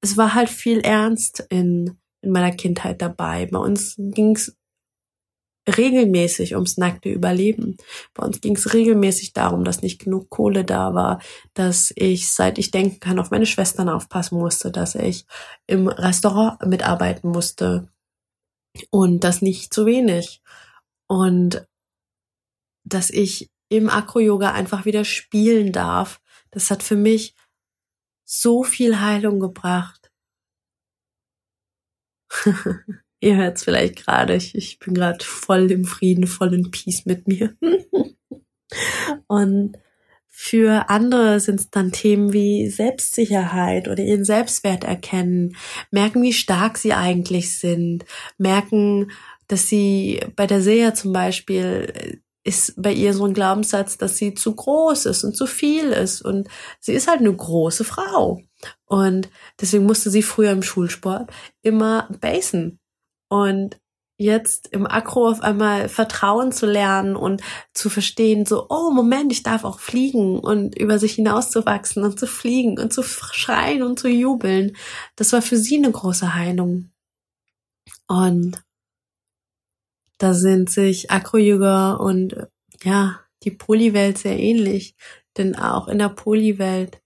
es 0.00 0.16
war 0.16 0.34
halt 0.34 0.48
viel 0.48 0.80
Ernst 0.80 1.44
in, 1.50 1.98
in 2.22 2.32
meiner 2.32 2.52
Kindheit 2.52 3.02
dabei. 3.02 3.46
Bei 3.46 3.58
uns 3.58 3.96
ging's 3.98 4.56
regelmäßig 5.68 6.54
ums 6.54 6.78
nackte 6.78 7.10
Überleben. 7.10 7.76
Bei 8.14 8.24
uns 8.24 8.40
ging 8.40 8.56
es 8.56 8.72
regelmäßig 8.72 9.34
darum, 9.34 9.62
dass 9.62 9.82
nicht 9.82 10.02
genug 10.02 10.30
Kohle 10.30 10.64
da 10.64 10.94
war, 10.94 11.20
dass 11.54 11.92
ich, 11.94 12.32
seit 12.32 12.58
ich 12.58 12.70
denken 12.70 12.98
kann, 12.98 13.18
auf 13.18 13.30
meine 13.30 13.46
Schwestern 13.46 13.88
aufpassen 13.88 14.38
musste, 14.38 14.70
dass 14.72 14.94
ich 14.94 15.26
im 15.66 15.86
Restaurant 15.86 16.64
mitarbeiten 16.66 17.28
musste, 17.28 17.88
und 18.90 19.24
das 19.24 19.42
nicht 19.42 19.72
zu 19.74 19.86
wenig. 19.86 20.42
Und 21.08 21.66
dass 22.84 23.10
ich 23.10 23.50
im 23.68 23.88
Akro-Yoga 23.88 24.52
einfach 24.52 24.84
wieder 24.84 25.04
spielen 25.04 25.72
darf, 25.72 26.20
das 26.50 26.70
hat 26.70 26.82
für 26.82 26.96
mich 26.96 27.34
so 28.32 28.62
viel 28.62 29.00
Heilung 29.00 29.40
gebracht. 29.40 30.12
Ihr 33.20 33.36
hört 33.36 33.56
es 33.56 33.64
vielleicht 33.64 34.04
gerade, 34.04 34.36
ich, 34.36 34.54
ich 34.54 34.78
bin 34.78 34.94
gerade 34.94 35.24
voll 35.24 35.70
im 35.72 35.84
Frieden, 35.84 36.28
voll 36.28 36.54
in 36.54 36.70
Peace 36.70 37.06
mit 37.06 37.26
mir. 37.26 37.56
und 39.26 39.76
für 40.28 40.88
andere 40.88 41.40
sind 41.40 41.58
es 41.58 41.70
dann 41.70 41.90
Themen 41.90 42.32
wie 42.32 42.68
Selbstsicherheit 42.68 43.88
oder 43.88 44.04
ihren 44.04 44.24
Selbstwert 44.24 44.84
erkennen, 44.84 45.56
merken, 45.90 46.22
wie 46.22 46.32
stark 46.32 46.78
sie 46.78 46.92
eigentlich 46.92 47.58
sind, 47.58 48.04
merken, 48.38 49.10
dass 49.48 49.68
sie 49.68 50.20
bei 50.36 50.46
der 50.46 50.62
Seher 50.62 50.94
zum 50.94 51.12
Beispiel 51.12 52.22
ist 52.42 52.74
bei 52.80 52.92
ihr 52.92 53.12
so 53.14 53.24
ein 53.24 53.34
Glaubenssatz, 53.34 53.98
dass 53.98 54.16
sie 54.16 54.34
zu 54.34 54.54
groß 54.54 55.06
ist 55.06 55.24
und 55.24 55.36
zu 55.36 55.46
viel 55.46 55.90
ist 55.90 56.22
und 56.22 56.48
sie 56.80 56.94
ist 56.94 57.08
halt 57.08 57.20
eine 57.20 57.34
große 57.34 57.84
Frau 57.84 58.40
und 58.86 59.28
deswegen 59.60 59.84
musste 59.84 60.10
sie 60.10 60.22
früher 60.22 60.50
im 60.50 60.62
Schulsport 60.62 61.30
immer 61.62 62.08
basen 62.20 62.80
und 63.28 63.78
jetzt 64.20 64.68
im 64.68 64.86
Akro 64.86 65.28
auf 65.30 65.40
einmal 65.40 65.88
Vertrauen 65.88 66.52
zu 66.52 66.66
lernen 66.66 67.16
und 67.16 67.40
zu 67.72 67.88
verstehen, 67.88 68.44
so, 68.44 68.66
oh 68.68 68.90
Moment, 68.90 69.32
ich 69.32 69.42
darf 69.42 69.64
auch 69.64 69.80
fliegen 69.80 70.38
und 70.38 70.78
über 70.78 70.98
sich 70.98 71.14
hinauszuwachsen 71.14 72.04
und 72.04 72.20
zu 72.20 72.26
fliegen 72.26 72.78
und 72.78 72.92
zu 72.92 73.02
schreien 73.02 73.82
und 73.82 73.98
zu 73.98 74.08
jubeln. 74.08 74.76
Das 75.16 75.32
war 75.32 75.40
für 75.40 75.56
sie 75.56 75.78
eine 75.78 75.90
große 75.90 76.34
Heilung. 76.34 76.90
Und 78.08 78.62
da 80.20 80.34
sind 80.34 80.68
sich 80.68 81.10
Akro-Yoga 81.10 81.94
und 81.94 82.46
ja, 82.82 83.20
die 83.42 83.50
Polywelt 83.50 84.18
sehr 84.18 84.38
ähnlich. 84.38 84.94
Denn 85.38 85.56
auch 85.56 85.88
in 85.88 85.98
der 85.98 86.10
Polywelt 86.10 87.00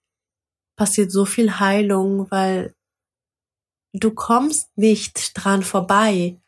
passiert 0.76 1.12
so 1.12 1.24
viel 1.24 1.60
Heilung, 1.60 2.28
weil 2.32 2.74
du 3.92 4.10
kommst 4.10 4.76
nicht 4.76 5.32
dran 5.34 5.62
vorbei, 5.62 6.40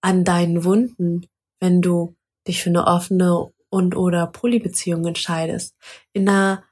an 0.00 0.24
deinen 0.24 0.64
Wunden, 0.64 1.26
wenn 1.60 1.82
du 1.82 2.16
dich 2.48 2.62
für 2.62 2.70
eine 2.70 2.86
offene 2.86 3.52
und 3.68 3.94
oder 3.94 4.26
Polybeziehung 4.26 5.06
entscheidest. 5.06 5.76
In 6.12 6.28
einer 6.28 6.64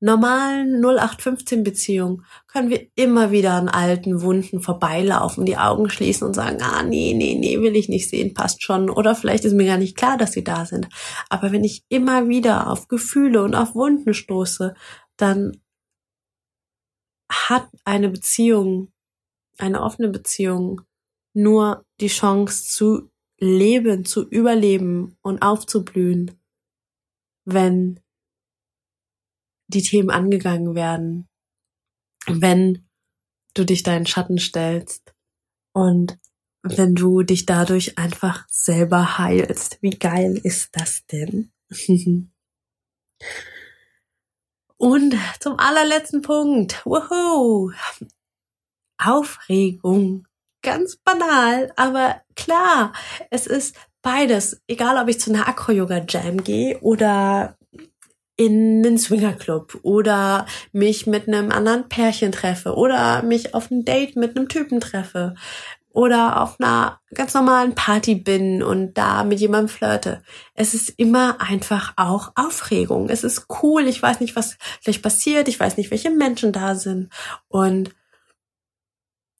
normalen 0.00 0.80
0815 0.84 1.62
Beziehung 1.62 2.22
können 2.46 2.68
wir 2.68 2.86
immer 2.94 3.30
wieder 3.30 3.52
an 3.54 3.68
alten 3.68 4.22
Wunden 4.22 4.60
vorbeilaufen, 4.60 5.46
die 5.46 5.56
Augen 5.56 5.88
schließen 5.88 6.26
und 6.26 6.34
sagen, 6.34 6.58
ah, 6.62 6.82
nee, 6.82 7.14
nee, 7.14 7.34
nee, 7.34 7.60
will 7.60 7.76
ich 7.76 7.88
nicht 7.88 8.10
sehen, 8.10 8.34
passt 8.34 8.62
schon. 8.62 8.90
Oder 8.90 9.14
vielleicht 9.14 9.44
ist 9.44 9.54
mir 9.54 9.66
gar 9.66 9.78
nicht 9.78 9.96
klar, 9.96 10.18
dass 10.18 10.32
sie 10.32 10.44
da 10.44 10.66
sind. 10.66 10.88
Aber 11.30 11.52
wenn 11.52 11.64
ich 11.64 11.84
immer 11.88 12.28
wieder 12.28 12.70
auf 12.70 12.88
Gefühle 12.88 13.42
und 13.42 13.54
auf 13.54 13.74
Wunden 13.74 14.14
stoße, 14.14 14.74
dann 15.16 15.60
hat 17.30 17.68
eine 17.84 18.10
Beziehung, 18.10 18.92
eine 19.58 19.82
offene 19.82 20.08
Beziehung 20.08 20.82
nur 21.32 21.84
die 22.00 22.08
Chance 22.08 22.64
zu 22.64 23.10
leben, 23.38 24.04
zu 24.04 24.28
überleben 24.28 25.16
und 25.22 25.42
aufzublühen, 25.42 26.38
wenn 27.44 28.00
die 29.68 29.82
Themen 29.82 30.10
angegangen 30.10 30.74
werden, 30.74 31.28
wenn 32.26 32.88
du 33.54 33.64
dich 33.64 33.82
deinen 33.82 34.06
Schatten 34.06 34.38
stellst 34.38 35.14
und 35.72 36.18
wenn 36.62 36.94
du 36.94 37.22
dich 37.22 37.46
dadurch 37.46 37.98
einfach 37.98 38.46
selber 38.48 39.18
heilst. 39.18 39.78
Wie 39.82 39.90
geil 39.90 40.40
ist 40.42 40.70
das 40.76 41.04
denn? 41.06 41.52
und 44.76 45.14
zum 45.40 45.58
allerletzten 45.58 46.22
Punkt. 46.22 46.84
Woohoo! 46.86 47.72
Aufregung. 48.98 50.26
Ganz 50.62 50.96
banal, 50.96 51.72
aber 51.76 52.22
klar, 52.36 52.94
es 53.30 53.46
ist 53.46 53.76
beides. 54.00 54.62
Egal, 54.66 54.96
ob 54.96 55.08
ich 55.08 55.20
zu 55.20 55.30
einer 55.30 55.46
Acro-Yoga-Jam 55.46 56.42
gehe 56.42 56.80
oder 56.80 57.58
in 58.36 58.84
einen 58.84 58.98
Swingerclub 58.98 59.78
oder 59.82 60.46
mich 60.72 61.06
mit 61.06 61.28
einem 61.28 61.50
anderen 61.50 61.88
Pärchen 61.88 62.32
treffe 62.32 62.74
oder 62.74 63.22
mich 63.22 63.54
auf 63.54 63.70
ein 63.70 63.84
Date 63.84 64.16
mit 64.16 64.36
einem 64.36 64.48
Typen 64.48 64.80
treffe 64.80 65.34
oder 65.94 66.42
auf 66.42 66.60
einer 66.60 67.00
ganz 67.14 67.34
normalen 67.34 67.76
Party 67.76 68.16
bin 68.16 68.64
und 68.64 68.94
da 68.94 69.22
mit 69.22 69.38
jemandem 69.38 69.68
flirte. 69.68 70.22
Es 70.54 70.74
ist 70.74 70.88
immer 70.96 71.40
einfach 71.40 71.92
auch 71.96 72.32
Aufregung. 72.34 73.08
Es 73.08 73.22
ist 73.22 73.46
cool. 73.62 73.86
Ich 73.86 74.02
weiß 74.02 74.18
nicht, 74.18 74.34
was 74.34 74.58
gleich 74.82 75.00
passiert. 75.00 75.46
Ich 75.46 75.60
weiß 75.60 75.76
nicht, 75.76 75.92
welche 75.92 76.10
Menschen 76.10 76.52
da 76.52 76.74
sind. 76.74 77.12
Und 77.46 77.94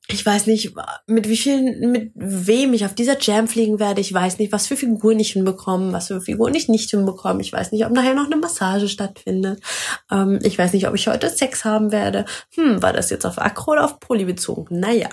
ich 0.07 0.24
weiß 0.24 0.46
nicht, 0.48 0.74
mit 1.07 1.28
wie 1.28 1.36
vielen, 1.36 1.90
mit 1.90 2.12
wem 2.14 2.74
ich 2.74 2.84
auf 2.84 2.94
dieser 2.94 3.18
Jam 3.18 3.48
fliegen 3.48 3.80
werde. 3.80 4.02
Ich 4.02 4.12
weiß 4.12 4.38
nicht, 4.38 4.52
was 4.52 4.66
für 4.66 4.76
Figuren 4.76 5.18
ich 5.18 5.32
hinbekomme, 5.32 5.94
was 5.94 6.09
für 6.09 6.20
Figuren 6.20 6.55
ich 6.55 6.68
nicht 6.68 6.90
hinbekomme. 6.90 7.40
Ich 7.40 7.52
weiß 7.52 7.72
nicht, 7.72 7.86
ob 7.86 7.92
nachher 7.92 8.14
noch 8.14 8.26
eine 8.26 8.36
Massage 8.36 8.88
stattfindet. 8.88 9.62
Ähm, 10.11 10.40
ich 10.42 10.59
weiß 10.59 10.74
nicht, 10.74 10.86
ob 10.88 10.94
ich 10.94 11.07
heute 11.09 11.30
Sex 11.30 11.64
haben 11.64 11.90
werde. 11.90 12.26
Hm, 12.55 12.82
war 12.82 12.92
das 12.92 13.09
jetzt 13.09 13.24
auf 13.24 13.38
Akro 13.38 13.72
oder 13.72 13.84
auf 13.84 13.98
Poly 13.98 14.26
bezogen? 14.26 14.78
Naja. 14.78 15.09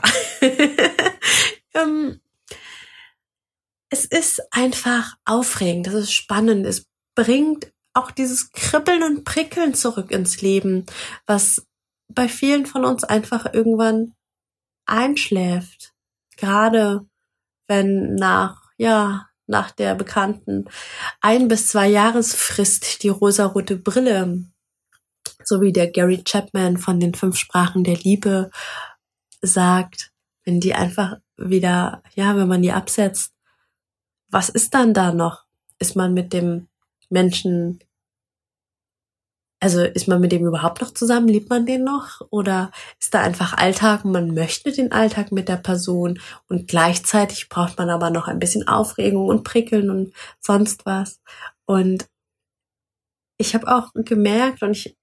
ähm, 1.73 2.19
es 3.89 4.03
ist 4.03 4.41
einfach 4.51 5.15
aufregend, 5.25 5.87
das 5.87 5.93
ist 5.93 6.13
spannend, 6.13 6.65
es 6.65 6.85
bringt 7.15 7.71
auch 7.93 8.11
dieses 8.11 8.51
Kribbeln 8.51 9.03
und 9.03 9.25
Prickeln 9.25 9.73
zurück 9.73 10.11
ins 10.11 10.41
Leben, 10.41 10.85
was 11.27 11.67
bei 12.07 12.27
vielen 12.27 12.65
von 12.65 12.85
uns 12.85 13.03
einfach 13.03 13.53
irgendwann 13.53 14.13
einschläft. 14.91 15.93
Gerade 16.37 17.05
wenn 17.67 18.15
nach, 18.15 18.63
ja, 18.77 19.27
nach 19.47 19.71
der 19.71 19.95
bekannten 19.95 20.65
ein 21.19 21.47
bis 21.47 21.67
zwei 21.67 21.87
Jahresfrist 21.87 23.03
die 23.03 23.09
rosarote 23.09 23.77
Brille, 23.77 24.45
so 25.43 25.61
wie 25.61 25.71
der 25.71 25.89
Gary 25.89 26.23
Chapman 26.23 26.77
von 26.77 26.99
den 26.99 27.13
fünf 27.13 27.37
Sprachen 27.37 27.83
der 27.83 27.97
Liebe 27.97 28.51
sagt, 29.41 30.11
wenn 30.45 30.59
die 30.59 30.73
einfach 30.73 31.17
wieder, 31.37 32.03
ja, 32.15 32.35
wenn 32.35 32.47
man 32.47 32.61
die 32.61 32.71
absetzt, 32.71 33.33
was 34.29 34.49
ist 34.49 34.73
dann 34.73 34.93
da 34.93 35.13
noch? 35.13 35.45
Ist 35.79 35.95
man 35.95 36.13
mit 36.13 36.31
dem 36.33 36.67
Menschen 37.09 37.79
also 39.62 39.84
ist 39.84 40.07
man 40.07 40.20
mit 40.20 40.32
dem 40.32 40.45
überhaupt 40.45 40.82
noch 40.82 40.91
zusammen? 40.91 41.28
Liebt 41.28 41.51
man 41.51 41.68
den 41.68 41.84
noch? 41.84 42.22
Oder 42.32 42.72
ist 42.99 43.14
da 43.14 43.22
einfach 43.22 43.53
Alltag 43.53 44.03
und 44.03 44.12
man 44.12 44.34
möchte 44.34 44.72
den 44.72 44.91
Alltag 44.91 45.32
mit 45.32 45.47
der 45.47 45.57
Person 45.57 46.20
und 46.49 46.68
gleichzeitig 46.68 47.47
braucht 47.47 47.78
man 47.78 47.91
aber 47.91 48.09
noch 48.09 48.28
ein 48.28 48.39
bisschen 48.39 48.68
Aufregung 48.68 49.28
und 49.28 49.43
Prickeln 49.43 49.91
und 49.91 50.14
sonst 50.39 50.88
was. 50.88 51.22
Und 51.66 52.07
ich 53.38 53.53
habe 53.53 53.68
auch 53.68 53.91
gemerkt 53.93 54.64
und 54.64 54.72
ich 54.72 54.97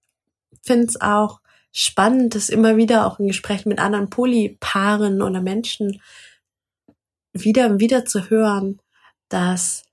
finde 0.62 0.86
es 0.86 1.00
auch 1.00 1.40
spannend, 1.72 2.34
das 2.34 2.48
immer 2.48 2.76
wieder 2.76 3.06
auch 3.06 3.20
in 3.20 3.28
Gesprächen 3.28 3.68
mit 3.68 3.78
anderen 3.78 4.10
Polypaaren 4.10 5.22
oder 5.22 5.40
Menschen 5.40 6.02
wieder 7.32 7.66
und 7.66 7.78
wieder 7.78 8.04
zu 8.04 8.28
hören, 8.28 8.80
dass 9.28 9.84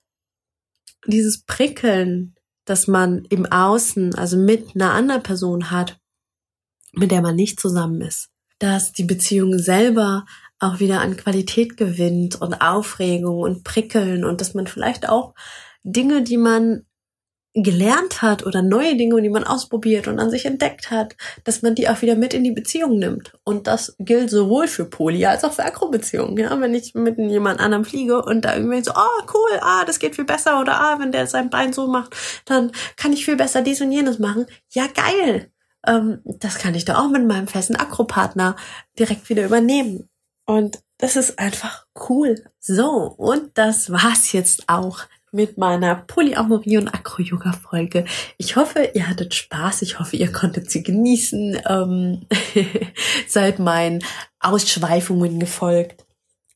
dieses 1.06 1.44
Prickeln 1.44 2.35
dass 2.66 2.88
man 2.88 3.26
im 3.30 3.46
Außen, 3.46 4.16
also 4.16 4.38
mit 4.38 4.76
einer 4.76 4.92
anderen 4.92 5.24
Person 5.24 5.72
hat, 5.72 6.00
mit 6.92 7.12
der 7.12 7.22
man 7.22 7.36
nicht 7.36 7.60
zusammen 7.60 8.02
ist. 8.02 8.30
Dass 8.60 8.92
die 8.92 9.04
Beziehung 9.04 9.60
selber 9.60 10.26
auch 10.60 10.80
wieder 10.80 11.02
an 11.02 11.18
Qualität 11.18 11.78
gewinnt 11.78 12.42
und 12.42 12.62
Aufregung 12.62 13.40
und 13.40 13.64
Prickeln 13.64 14.24
und 14.24 14.42
dass 14.42 14.54
man 14.54 14.68
vielleicht 14.68 15.08
auch 15.10 15.36
Dinge, 15.84 16.24
die 16.24 16.38
man 16.38 16.86
gelernt 17.56 18.22
hat 18.22 18.46
oder 18.46 18.62
neue 18.62 18.98
Dinge, 18.98 19.22
die 19.22 19.30
man 19.30 19.46
ausprobiert 19.46 20.10
und 20.10 20.20
an 20.20 20.30
sich 20.30 20.46
entdeckt 20.46 20.92
hat, 20.92 21.16
dass 21.46 21.62
man 21.62 21.74
die 21.74 21.88
auch 21.88 22.02
wieder 22.02 22.16
mit 22.16 22.34
in 22.34 22.44
die 22.44 22.52
Beziehung 22.52 23.00
nimmt. 23.00 23.32
Und 23.46 23.68
das 23.68 23.96
gilt 23.98 24.30
sowohl 24.30 24.68
für 24.68 24.86
Poly 24.86 25.26
als 25.26 25.46
auch 25.46 25.54
für 25.54 25.64
Akrobeziehungen. 25.64 26.38
Ja, 26.38 26.60
wenn 26.60 26.74
ich 26.74 26.94
mit 26.94 27.18
jemand 27.18 27.62
anderem 27.62 27.86
fliege 27.86 28.22
und 28.22 28.44
da 28.44 28.56
irgendwie 28.56 28.84
so, 28.84 28.92
oh 28.92 29.24
cool, 29.34 29.60
ah, 29.62 29.86
das 29.86 30.00
geht 30.00 30.16
viel 30.16 30.26
besser 30.26 30.60
oder 30.60 30.80
ah, 30.80 31.00
wenn 31.00 31.14
der 31.14 31.28
sein 31.28 31.50
Bein 31.50 31.72
so 31.72 31.88
macht, 31.88 32.14
dann 32.44 32.74
kann 32.98 33.14
ich 33.14 33.24
viel 33.24 33.38
besser 33.38 33.62
dies 33.62 33.80
und 33.80 33.92
jenes 33.92 34.20
machen. 34.20 34.48
Ja, 34.72 34.88
geil. 34.88 35.50
Ähm, 35.88 36.20
das 36.26 36.58
kann 36.58 36.76
ich 36.76 36.84
da 36.84 37.00
auch 37.00 37.10
mit 37.10 37.26
meinem 37.26 37.48
festen 37.48 37.78
Akropartner 37.78 38.58
direkt 39.00 39.30
wieder 39.30 39.46
übernehmen. 39.46 40.10
Und 40.46 40.80
das 40.98 41.16
ist 41.16 41.40
einfach 41.40 41.86
cool. 42.10 42.44
So, 42.60 43.14
und 43.18 43.58
das 43.58 43.92
war's 43.92 44.34
jetzt 44.34 44.68
auch 44.68 45.00
mit 45.36 45.58
meiner 45.58 45.96
Polyamorie 45.96 46.78
und 46.78 46.88
Acro-Yoga-Folge. 46.88 48.06
Ich 48.38 48.56
hoffe, 48.56 48.92
ihr 48.94 49.08
hattet 49.08 49.36
Spaß. 49.36 49.82
Ich 49.82 50.00
hoffe, 50.00 50.16
ihr 50.16 50.32
konntet 50.32 50.72
sie 50.72 50.82
genießen. 50.82 51.62
Ähm, 51.68 52.26
seid 53.28 53.60
meinen 53.60 54.04
Ausschweifungen 54.40 55.40
gefolgt. 55.40 56.06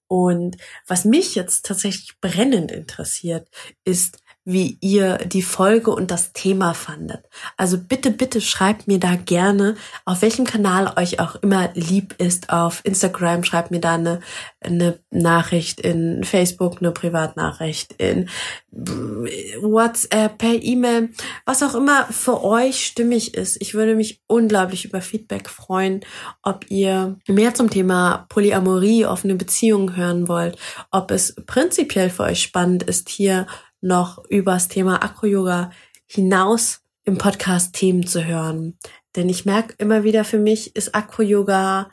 Und 0.07 0.57
was 0.87 1.05
mich 1.05 1.35
jetzt 1.35 1.65
tatsächlich 1.65 2.19
brennend 2.19 2.71
interessiert, 2.71 3.47
ist, 3.83 4.17
wie 4.51 4.79
ihr 4.81 5.19
die 5.19 5.43
Folge 5.43 5.91
und 5.91 6.09
das 6.09 6.33
Thema 6.33 6.73
fandet. 6.73 7.23
Also 7.55 7.77
bitte, 7.77 8.09
bitte 8.09 8.41
schreibt 8.41 8.87
mir 8.87 8.99
da 8.99 9.15
gerne, 9.15 9.75
auf 10.05 10.23
welchem 10.23 10.45
Kanal 10.45 10.91
euch 10.97 11.19
auch 11.19 11.35
immer 11.35 11.69
lieb 11.75 12.15
ist. 12.17 12.49
Auf 12.49 12.81
Instagram 12.83 13.43
schreibt 13.43 13.69
mir 13.69 13.79
da 13.79 13.93
eine, 13.93 14.21
eine 14.59 14.97
Nachricht, 15.11 15.79
in 15.79 16.23
Facebook 16.23 16.77
eine 16.79 16.91
Privatnachricht, 16.91 17.93
in 17.99 18.27
WhatsApp, 18.71 20.39
per 20.39 20.63
E-Mail, 20.63 21.09
was 21.45 21.61
auch 21.61 21.75
immer 21.75 22.05
für 22.05 22.43
euch 22.43 22.87
stimmig 22.87 23.35
ist. 23.35 23.61
Ich 23.61 23.75
würde 23.75 23.95
mich 23.95 24.21
unglaublich 24.25 24.85
über 24.85 25.01
Feedback 25.01 25.47
freuen, 25.47 26.01
ob 26.41 26.65
ihr 26.69 27.19
mehr 27.27 27.53
zum 27.53 27.69
Thema 27.69 28.25
Polyamorie, 28.29 29.05
offene 29.05 29.35
Beziehungen 29.35 29.95
hören 29.95 30.27
wollt, 30.27 30.57
ob 30.89 31.11
es 31.11 31.35
prinzipiell 31.45 32.09
für 32.09 32.23
euch 32.23 32.41
spannend 32.41 32.81
ist, 32.81 33.09
hier 33.09 33.45
noch 33.81 34.23
übers 34.29 34.67
Thema 34.67 35.03
Acro-Yoga 35.03 35.71
hinaus 36.05 36.81
im 37.03 37.17
Podcast 37.17 37.73
Themen 37.73 38.05
zu 38.05 38.25
hören. 38.25 38.77
Denn 39.15 39.29
ich 39.29 39.45
merke 39.45 39.73
immer 39.77 40.03
wieder 40.03 40.23
für 40.23 40.37
mich 40.37 40.75
ist 40.75 40.93
Acro-Yoga 40.93 41.89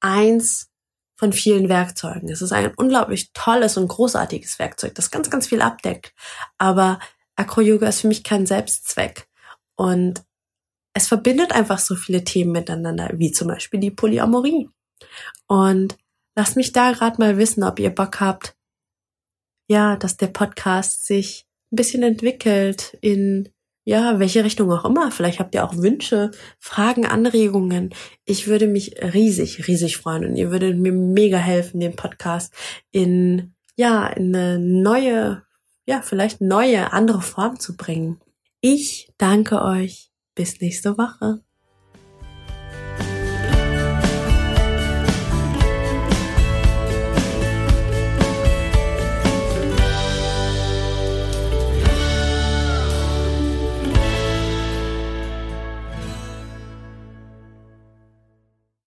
eins 0.00 0.70
von 1.16 1.32
vielen 1.32 1.68
Werkzeugen. 1.68 2.28
Es 2.28 2.42
ist 2.42 2.52
ein 2.52 2.72
unglaublich 2.76 3.32
tolles 3.32 3.76
und 3.76 3.88
großartiges 3.88 4.58
Werkzeug, 4.58 4.94
das 4.94 5.10
ganz, 5.10 5.30
ganz 5.30 5.46
viel 5.46 5.62
abdeckt. 5.62 6.12
Aber 6.58 6.98
Acro-Yoga 7.36 7.88
ist 7.88 8.02
für 8.02 8.08
mich 8.08 8.24
kein 8.24 8.46
Selbstzweck. 8.46 9.28
Und 9.76 10.24
es 10.92 11.08
verbindet 11.08 11.52
einfach 11.52 11.78
so 11.78 11.96
viele 11.96 12.24
Themen 12.24 12.52
miteinander, 12.52 13.10
wie 13.14 13.32
zum 13.32 13.48
Beispiel 13.48 13.80
die 13.80 13.90
Polyamorie. 13.90 14.70
Und 15.46 15.96
lasst 16.36 16.56
mich 16.56 16.72
da 16.72 16.92
gerade 16.92 17.18
mal 17.18 17.38
wissen, 17.38 17.64
ob 17.64 17.78
ihr 17.78 17.90
Bock 17.90 18.20
habt, 18.20 18.56
ja, 19.68 19.96
dass 19.96 20.16
der 20.16 20.28
Podcast 20.28 21.06
sich 21.06 21.46
ein 21.72 21.76
bisschen 21.76 22.02
entwickelt 22.02 22.96
in 23.00 23.48
ja, 23.86 24.18
welche 24.18 24.44
Richtung 24.44 24.72
auch 24.72 24.86
immer. 24.86 25.10
Vielleicht 25.10 25.40
habt 25.40 25.54
ihr 25.54 25.64
auch 25.64 25.76
Wünsche, 25.76 26.30
Fragen, 26.58 27.04
Anregungen. 27.04 27.94
Ich 28.24 28.46
würde 28.46 28.66
mich 28.66 28.96
riesig, 29.02 29.68
riesig 29.68 29.98
freuen 29.98 30.24
und 30.24 30.36
ihr 30.36 30.50
würdet 30.50 30.78
mir 30.78 30.92
mega 30.92 31.36
helfen, 31.36 31.80
den 31.80 31.94
Podcast 31.94 32.54
in, 32.92 33.54
ja, 33.76 34.06
in 34.06 34.34
eine 34.34 34.58
neue 34.58 35.42
ja, 35.86 36.02
vielleicht 36.02 36.40
neue, 36.40 36.92
andere 36.92 37.22
Form 37.22 37.58
zu 37.60 37.76
bringen. 37.76 38.20
Ich 38.60 39.12
danke 39.18 39.62
euch. 39.62 40.10
Bis 40.34 40.60
nächste 40.60 40.98
Woche. 40.98 41.44